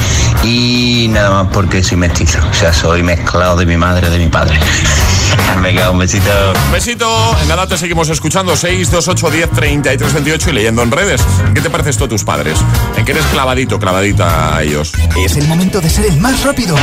y 0.45 1.09
nada 1.11 1.31
más 1.31 1.53
porque 1.53 1.83
soy 1.83 1.97
mestizo. 1.97 2.39
O 2.49 2.55
sea, 2.55 2.73
soy 2.73 3.03
mezclado 3.03 3.57
de 3.57 3.67
mi 3.67 3.77
madre 3.77 4.09
de 4.09 4.19
mi 4.19 4.29
padre. 4.29 4.59
Venga, 5.63 5.91
un 5.91 5.99
besito. 5.99 6.31
Un 6.67 6.73
besito. 6.73 7.37
En 7.43 7.49
nada 7.49 7.67
te 7.67 7.77
seguimos 7.77 8.09
escuchando. 8.09 8.57
628 8.57 9.31
10 9.31 9.51
33 9.51 10.13
28 10.15 10.51
y 10.51 10.53
leyendo 10.53 10.83
en 10.83 10.91
redes. 10.91 11.23
¿Qué 11.55 11.61
te 11.61 11.71
pareces 11.71 11.97
tú 11.97 12.05
a 12.05 12.09
tus 12.09 12.25
padres? 12.25 12.59
¿En 12.97 13.05
qué 13.05 13.13
eres 13.13 13.25
clavadito, 13.27 13.79
clavadita 13.79 14.57
a 14.57 14.63
ellos? 14.63 14.93
Es 15.25 15.37
el 15.37 15.47
momento 15.49 15.81
de 15.81 15.91
ser 15.91 16.07
el 16.07 16.21
más 16.21 16.43
rápido. 16.45 16.77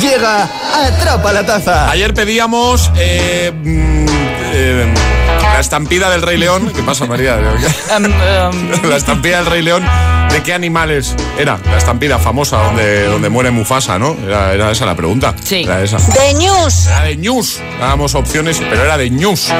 Llega 0.00 0.48
Atrapa 0.74 1.32
la 1.32 1.44
Taza. 1.44 1.90
Ayer 1.90 2.14
pedíamos 2.14 2.90
eh, 2.96 3.52
mm, 3.54 4.06
eh, 4.54 4.94
la 5.42 5.60
estampida 5.60 6.10
del 6.10 6.22
Rey 6.22 6.38
León. 6.38 6.72
¿Qué 6.74 6.82
pasa, 6.82 7.06
María? 7.06 7.36
la 8.84 8.96
estampida 8.96 9.38
del 9.38 9.46
Rey 9.46 9.62
León. 9.62 9.84
¿De 10.30 10.42
qué 10.42 10.54
animales 10.54 11.14
era? 11.38 11.58
La 11.66 11.76
estampida 11.76 12.18
famosa 12.18 12.56
donde, 12.56 13.04
donde 13.06 13.28
muere 13.28 13.50
Mufasa, 13.50 13.98
¿no? 13.98 14.16
Era, 14.26 14.54
era 14.54 14.70
esa 14.70 14.86
la 14.86 14.94
pregunta. 14.94 15.34
Sí. 15.44 15.62
Era 15.64 15.82
esa. 15.82 15.98
De 15.98 16.34
News. 16.34 16.86
Era 16.86 17.02
de 17.02 17.16
News. 17.16 17.60
Dábamos 17.78 18.14
opciones, 18.14 18.58
pero 18.58 18.82
era 18.82 18.96
de 18.96 19.10
News. 19.10 19.52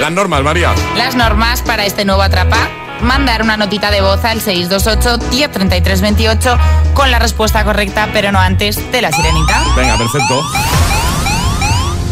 Las 0.00 0.12
normas, 0.12 0.42
María. 0.42 0.74
Las 0.96 1.14
normas 1.14 1.62
para 1.62 1.86
este 1.86 2.04
nuevo 2.04 2.20
Atrapa. 2.20 2.81
Mandar 3.02 3.42
una 3.42 3.56
notita 3.56 3.90
de 3.90 4.00
voz 4.00 4.24
al 4.24 4.40
628 4.40 5.30
1033 5.30 6.00
28 6.00 6.58
con 6.94 7.10
la 7.10 7.18
respuesta 7.18 7.64
correcta, 7.64 8.08
pero 8.12 8.30
no 8.32 8.38
antes 8.38 8.92
de 8.92 9.02
la 9.02 9.10
sirenita. 9.10 9.62
Venga, 9.76 9.98
perfecto. 9.98 10.42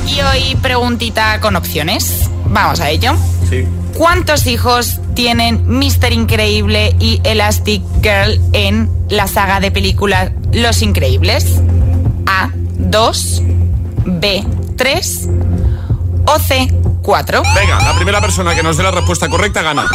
Y 0.06 0.20
hoy 0.20 0.56
preguntita 0.56 1.40
con 1.40 1.54
opciones. 1.54 2.28
Vamos 2.46 2.80
a 2.80 2.90
ello. 2.90 3.14
Sí. 3.48 3.64
¿Cuántos 3.96 4.46
hijos 4.46 5.00
tienen 5.14 5.64
Mr. 5.66 6.12
Increíble 6.12 6.96
y 6.98 7.20
Elastic 7.22 7.82
Girl 8.02 8.40
en 8.52 8.90
la 9.08 9.28
saga 9.28 9.60
de 9.60 9.70
películas 9.70 10.32
Los 10.52 10.82
Increíbles? 10.82 11.60
A. 12.26 12.50
2. 12.54 13.42
B. 14.06 14.44
3. 14.76 15.28
O 16.26 16.38
C. 16.38 16.74
4. 17.02 17.42
Venga, 17.54 17.80
la 17.82 17.94
primera 17.94 18.20
persona 18.20 18.54
que 18.54 18.62
nos 18.62 18.76
dé 18.76 18.82
la 18.82 18.90
respuesta 18.90 19.28
correcta 19.28 19.62
gana. 19.62 19.86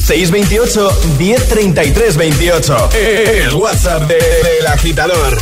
628 0.00 0.90
1033 1.18 2.16
28. 2.16 2.88
El 2.94 3.54
WhatsApp 3.54 4.02
de- 4.08 4.14
del 4.16 4.66
agitador. 4.66 5.38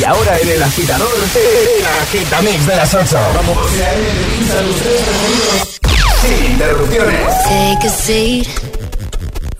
Y 0.00 0.04
ahora 0.04 0.38
en 0.38 0.48
el 0.48 0.62
agitador, 0.62 1.12
el 1.34 1.86
agitamix 2.02 2.66
de 2.66 2.76
las 2.76 2.94
8. 2.94 3.18
Vamos. 3.34 3.58
Sin 6.22 6.52
interrupciones. 6.52 7.20
Take 7.44 7.86
a 7.86 7.90
seat. 7.90 8.46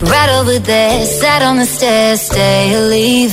Right 0.01 0.31
over 0.31 0.59
there, 0.63 1.05
sat 1.07 1.43
on 1.43 1.59
the 1.59 1.67
stairs, 1.67 2.21
stay 2.23 2.75
or 2.75 2.89
leave. 2.89 3.33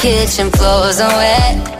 kitchen. 0.00 0.50
Floors 0.50 1.00
are 1.00 1.08
wet. 1.08 1.79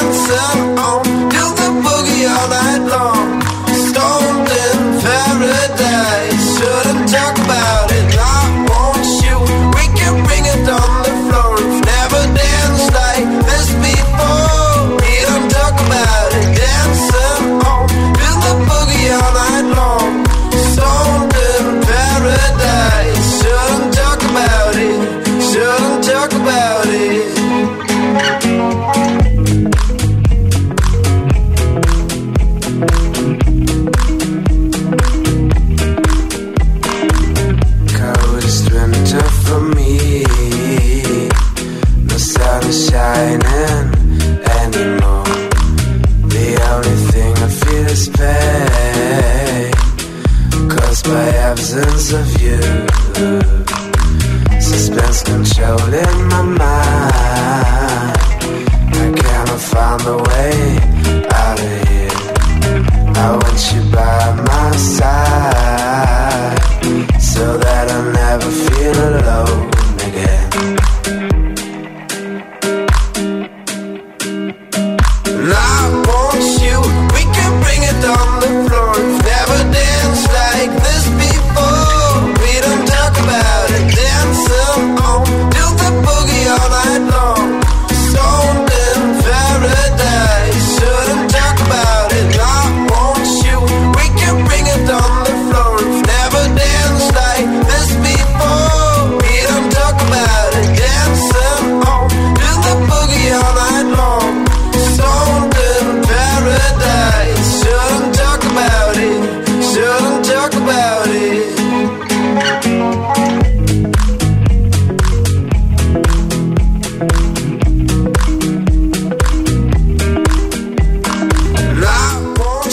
answer. 0.00 0.91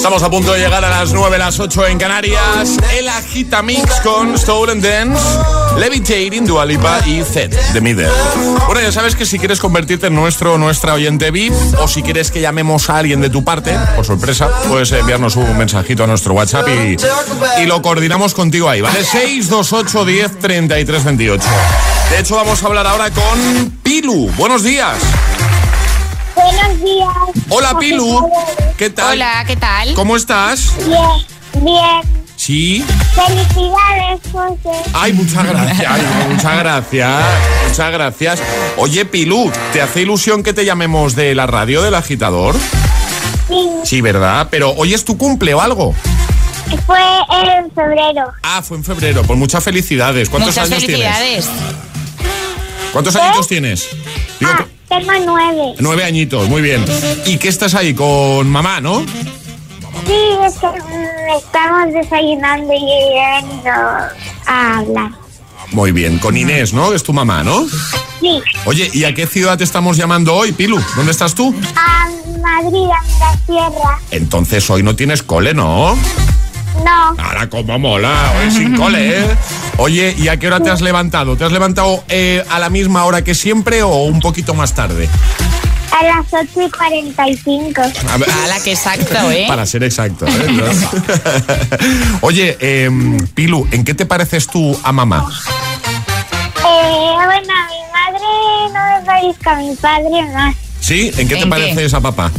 Estamos 0.09 0.27
a 0.27 0.31
punto 0.31 0.53
de 0.53 0.59
llegar 0.61 0.83
a 0.83 0.89
las 0.89 1.13
9, 1.13 1.37
las 1.37 1.59
8 1.59 1.85
en 1.85 1.99
Canarias. 1.99 2.77
El 2.97 3.07
Agita 3.07 3.61
Mix 3.61 4.01
con 4.01 4.35
Stolen 4.39 4.81
Dance, 4.81 5.23
Levitating, 5.77 6.47
Dualipa 6.47 6.99
y 7.05 7.21
Zed 7.23 7.53
de 7.73 7.79
Middle. 7.79 8.09
Bueno, 8.65 8.81
ya 8.81 8.91
sabes 8.91 9.15
que 9.15 9.27
si 9.27 9.37
quieres 9.37 9.59
convertirte 9.59 10.07
en 10.07 10.15
nuestro 10.15 10.55
o 10.55 10.57
nuestra 10.57 10.95
oyente 10.95 11.29
VIP 11.29 11.53
o 11.79 11.87
si 11.87 12.01
quieres 12.01 12.31
que 12.31 12.41
llamemos 12.41 12.89
a 12.89 12.97
alguien 12.97 13.21
de 13.21 13.29
tu 13.29 13.43
parte, 13.43 13.77
por 13.95 14.03
sorpresa, 14.03 14.49
puedes 14.67 14.91
enviarnos 14.93 15.35
un 15.35 15.55
mensajito 15.55 16.05
a 16.05 16.07
nuestro 16.07 16.33
WhatsApp 16.33 16.67
y, 16.69 16.97
y 17.61 17.65
lo 17.67 17.79
coordinamos 17.83 18.33
contigo 18.33 18.67
ahí, 18.67 18.81
¿vale? 18.81 19.03
628 19.03 20.05
10 20.05 20.39
33 20.39 21.03
28. 21.03 21.47
De 22.09 22.19
hecho, 22.19 22.35
vamos 22.35 22.63
a 22.63 22.65
hablar 22.65 22.87
ahora 22.87 23.11
con 23.11 23.77
Pilu. 23.83 24.31
Buenos 24.37 24.63
días. 24.63 24.97
Buenos 26.33 26.81
días. 26.81 27.45
Hola, 27.49 27.77
Pilu. 27.77 28.27
¿Qué 28.79 28.89
tal? 28.89 29.11
Hola, 29.11 29.43
¿qué 29.45 29.57
tal? 29.57 29.93
¿Cómo 29.93 30.15
estás? 30.15 30.73
Bien, 30.87 31.65
bien. 31.65 32.23
Sí. 32.37 32.85
Felicidades, 33.13 34.21
José. 34.31 34.89
Ay, 34.93 35.11
muchas 35.11 35.45
gracias, 35.45 35.91
ay, 35.91 36.01
muchas 36.29 36.57
gracias, 36.59 37.23
muchas 37.67 37.91
gracias. 37.91 38.39
Oye, 38.77 39.03
Pilu, 39.03 39.51
¿te 39.73 39.81
hace 39.81 40.03
ilusión 40.03 40.43
que 40.43 40.53
te 40.53 40.63
llamemos 40.63 41.13
de 41.17 41.35
la 41.35 41.45
radio 41.45 41.81
del 41.81 41.93
agitador? 41.95 42.55
Sí, 43.49 43.67
Sí, 43.83 43.99
¿verdad? 44.01 44.47
Pero 44.49 44.71
hoy 44.71 44.93
es 44.93 45.03
tu 45.03 45.17
cumple 45.17 45.53
o 45.53 45.59
algo. 45.61 45.93
fue 46.85 46.99
en 47.57 47.69
febrero. 47.71 48.31
Ah, 48.43 48.61
fue 48.61 48.77
en 48.77 48.85
febrero. 48.85 49.23
Pues 49.23 49.37
muchas 49.37 49.61
felicidades. 49.61 50.29
¿Cuántos 50.29 50.55
Muchas 50.55 50.71
años 50.71 50.85
felicidades. 50.85 51.45
tienes? 51.49 51.49
¿Cuántos 52.93 53.15
añitos 53.17 53.47
tienes? 53.49 53.87
Digo, 54.39 54.51
Ah, 54.57 54.65
tengo 54.89 55.11
nueve. 55.25 55.73
nueve 55.79 56.03
añitos, 56.03 56.49
muy 56.49 56.61
bien. 56.61 56.83
¿Y 57.25 57.37
qué 57.37 57.47
estás 57.47 57.75
ahí 57.75 57.93
con 57.93 58.49
mamá, 58.49 58.81
no? 58.81 59.05
Sí, 60.05 60.15
es 60.45 60.53
que 60.55 60.67
estamos 61.37 61.93
desayunando 61.93 62.73
y 62.73 62.79
venido 62.79 63.71
a 64.47 64.77
hablar. 64.79 65.11
Muy 65.71 65.91
bien, 65.91 66.17
con 66.17 66.35
Inés, 66.35 66.73
¿no? 66.73 66.93
Es 66.93 67.03
tu 67.03 67.13
mamá, 67.13 67.43
¿no? 67.43 67.67
Sí, 68.19 68.41
Oye, 68.65 68.89
¿y 68.93 69.03
a 69.03 69.13
qué 69.13 69.27
ciudad 69.27 69.57
te 69.57 69.63
estamos 69.63 69.95
llamando 69.97 70.33
hoy, 70.35 70.51
Pilu? 70.51 70.79
¿Dónde 70.95 71.11
estás 71.11 71.35
tú? 71.35 71.53
a 71.75 72.09
Madrid, 72.41 72.85
a 72.85 73.19
la 73.19 73.37
sierra. 73.45 73.99
Entonces 74.11 74.67
hoy 74.69 74.81
no 74.83 74.95
tienes 74.95 75.21
cole, 75.23 75.53
¿no? 75.53 75.95
No, 76.83 77.15
Ahora, 77.21 77.49
como 77.49 77.77
mola, 77.79 78.33
hoy 78.39 78.51
sin 78.51 78.75
cole, 78.75 79.19
¿eh? 79.19 79.27
Oye, 79.77 80.15
¿y 80.17 80.27
a 80.27 80.37
qué 80.37 80.47
hora 80.47 80.59
te 80.61 80.69
has 80.69 80.81
levantado? 80.81 81.35
¿Te 81.35 81.43
has 81.43 81.51
levantado 81.51 82.03
eh, 82.07 82.43
a 82.49 82.59
la 82.59 82.69
misma 82.69 83.05
hora 83.05 83.23
que 83.23 83.35
siempre 83.35 83.83
o 83.83 84.03
un 84.03 84.19
poquito 84.19 84.53
más 84.53 84.73
tarde? 84.73 85.09
a 85.91 86.03
las 86.03 86.25
8 86.31 86.67
y 86.67 86.69
45. 86.69 87.81
A 87.81 88.17
ver, 88.17 88.29
Ala, 88.43 88.57
qué 88.63 88.71
exacto, 88.71 89.31
¿eh? 89.31 89.45
Para 89.47 89.65
ser 89.65 89.83
exacto. 89.83 90.25
¿eh? 90.27 90.31
Oye, 92.21 92.57
em, 92.59 93.17
Pilu, 93.33 93.67
¿en 93.71 93.83
qué 93.83 93.93
te 93.93 94.05
pareces 94.05 94.47
tú 94.47 94.79
a 94.83 94.91
mamá? 94.91 95.25
Eh, 96.57 97.11
bueno, 97.25 97.53
a 97.53 97.67
mi 97.67 97.81
madre 97.91 98.27
no 98.73 98.99
me 98.99 99.05
parezco 99.05 99.49
a 99.49 99.55
mi 99.55 99.75
padre 99.75 100.33
más. 100.33 100.55
¿Sí? 100.79 101.11
¿En 101.17 101.27
qué 101.27 101.35
te 101.35 101.41
¿En 101.41 101.43
qué? 101.43 101.47
pareces 101.49 101.93
a 101.93 101.99
papá? 102.01 102.31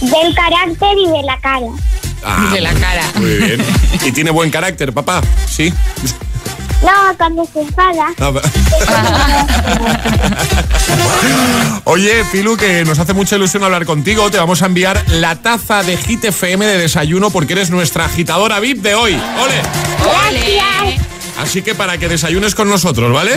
Del 0.00 0.34
carácter 0.34 0.96
y 0.98 1.10
de 1.10 1.22
la 1.24 1.38
cara. 1.40 1.66
Ah, 2.24 2.50
De 2.52 2.60
la 2.60 2.72
cara. 2.74 3.02
Muy 3.16 3.34
bien. 3.34 3.64
¿Y 4.04 4.12
tiene 4.12 4.30
buen 4.30 4.50
carácter, 4.50 4.92
papá? 4.92 5.20
Sí. 5.48 5.72
No, 6.82 7.16
cuando 7.16 7.44
se 7.52 7.62
enfada. 7.62 8.06
Ah. 8.20 8.32
Oye, 11.84 12.24
Pilu, 12.32 12.56
que 12.56 12.84
nos 12.84 12.98
hace 12.98 13.12
mucha 13.14 13.36
ilusión 13.36 13.62
hablar 13.64 13.86
contigo. 13.86 14.30
Te 14.30 14.38
vamos 14.38 14.62
a 14.62 14.66
enviar 14.66 15.02
la 15.08 15.36
taza 15.36 15.82
de 15.82 15.96
Hit 15.96 16.24
FM 16.24 16.64
de 16.66 16.78
desayuno 16.78 17.30
porque 17.30 17.54
eres 17.54 17.70
nuestra 17.70 18.04
agitadora 18.06 18.60
VIP 18.60 18.82
de 18.82 18.94
hoy. 18.94 19.14
¡Ole! 19.14 19.62
¡Ole! 20.28 21.00
Así 21.38 21.62
que 21.62 21.74
para 21.74 21.98
que 21.98 22.08
desayunes 22.08 22.54
con 22.54 22.68
nosotros, 22.68 23.12
¿vale? 23.12 23.32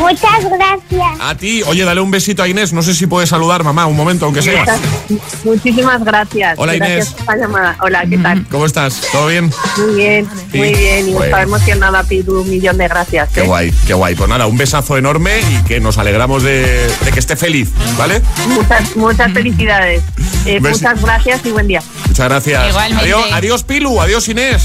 Muchas 0.00 0.44
gracias. 0.50 1.20
A 1.20 1.34
ti, 1.34 1.62
oye, 1.66 1.84
dale 1.84 2.00
un 2.00 2.10
besito 2.10 2.42
a 2.42 2.48
Inés. 2.48 2.72
No 2.72 2.82
sé 2.82 2.94
si 2.94 3.06
puedes 3.06 3.28
saludar, 3.28 3.64
mamá, 3.64 3.86
un 3.86 3.96
momento, 3.96 4.24
aunque 4.26 4.42
sea. 4.42 4.64
Muchísimas 5.44 6.02
gracias. 6.04 6.58
Hola, 6.58 6.74
gracias 6.74 7.10
Inés. 7.10 7.22
por 7.24 7.36
la 7.36 7.40
llamada. 7.42 7.76
Hola, 7.80 8.04
¿qué 8.08 8.18
tal? 8.18 8.46
¿Cómo 8.50 8.66
estás? 8.66 9.00
¿Todo 9.12 9.26
bien? 9.26 9.52
Muy 9.78 9.94
bien, 9.96 10.28
Sí. 10.52 10.58
muy 10.58 10.74
bien. 10.74 11.08
Y 11.08 11.12
Bueno. 11.12 11.24
está 11.26 11.42
emocionada, 11.42 12.02
Pidu. 12.04 12.40
Un 12.42 12.50
millón 12.50 12.78
de 12.78 12.88
gracias. 12.88 13.28
Qué 13.30 13.40
¿eh? 13.40 13.46
guay, 13.46 13.72
qué 13.86 13.94
guay. 13.94 14.14
Pues 14.14 14.28
nada, 14.28 14.46
un 14.46 14.56
besazo 14.56 14.96
enorme 14.96 15.40
y 15.40 15.64
que 15.64 15.80
nos 15.80 15.98
alegramos 15.98 16.42
de, 16.42 16.86
de 17.04 17.12
que 17.12 17.18
esté 17.18 17.36
feliz, 17.36 17.70
¿vale? 17.98 18.22
Muchas, 18.48 18.96
muchas 18.96 19.32
felicidades. 19.32 20.02
Eh, 20.46 20.60
muchas 20.60 21.02
gracias 21.02 21.44
y 21.44 21.50
buen 21.50 21.66
día. 21.66 21.82
Muchas 22.06 22.26
gracias. 22.26 22.68
Igualmente. 22.70 23.04
Adiós, 23.04 23.24
adiós, 23.32 23.62
Pilu. 23.64 24.00
Adiós, 24.00 24.26
Inés. 24.28 24.62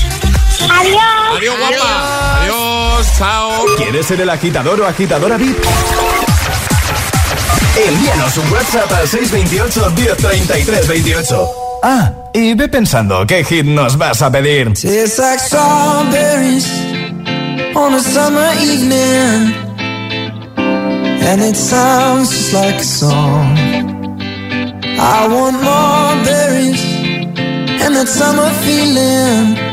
Adiós. 0.62 1.38
Adiós, 1.38 1.58
guapa. 1.58 2.42
Adiós, 2.42 3.08
chao. 3.18 3.66
¿Quieres 3.78 4.06
ser 4.06 4.22
el 4.22 4.30
agitador 4.30 4.82
o 4.82 4.88
agitadora 4.88 5.38
VIP? 5.38 5.58
Envíanos 7.76 8.38
un 8.38 8.52
WhatsApp 8.52 8.92
al 8.92 9.08
628 9.08 9.92
1033 9.96 10.88
28. 10.88 11.48
Ah, 11.84 12.12
y 12.34 12.54
ve 12.54 12.70
pensando 12.70 13.26
qué 13.26 13.44
hit 13.44 13.66
nos 13.66 13.98
vas 13.98 14.22
a 14.22 14.32
pedir. 14.32 14.68
Tastes 14.74 15.18
like 15.20 15.40
strawberries 15.40 16.68
on 17.76 17.96
a 17.96 18.00
summer 18.00 18.54
evening, 18.62 19.54
and 20.58 21.42
it 21.42 21.56
sounds 21.56 22.30
just 22.30 22.54
like 22.54 22.76
a 22.76 22.84
song. 22.84 23.58
I 25.00 25.28
want 25.28 25.62
more 25.62 26.16
berries 26.24 26.82
and 27.82 27.96
that 27.96 28.08
summer 28.08 28.50
feeling. 28.64 29.73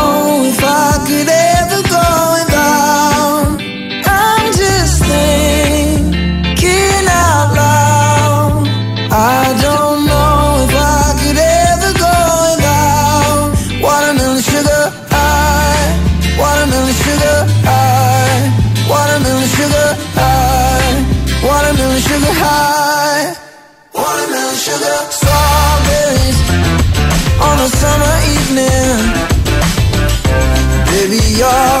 Baby, 31.11 31.39
you're 31.39 31.80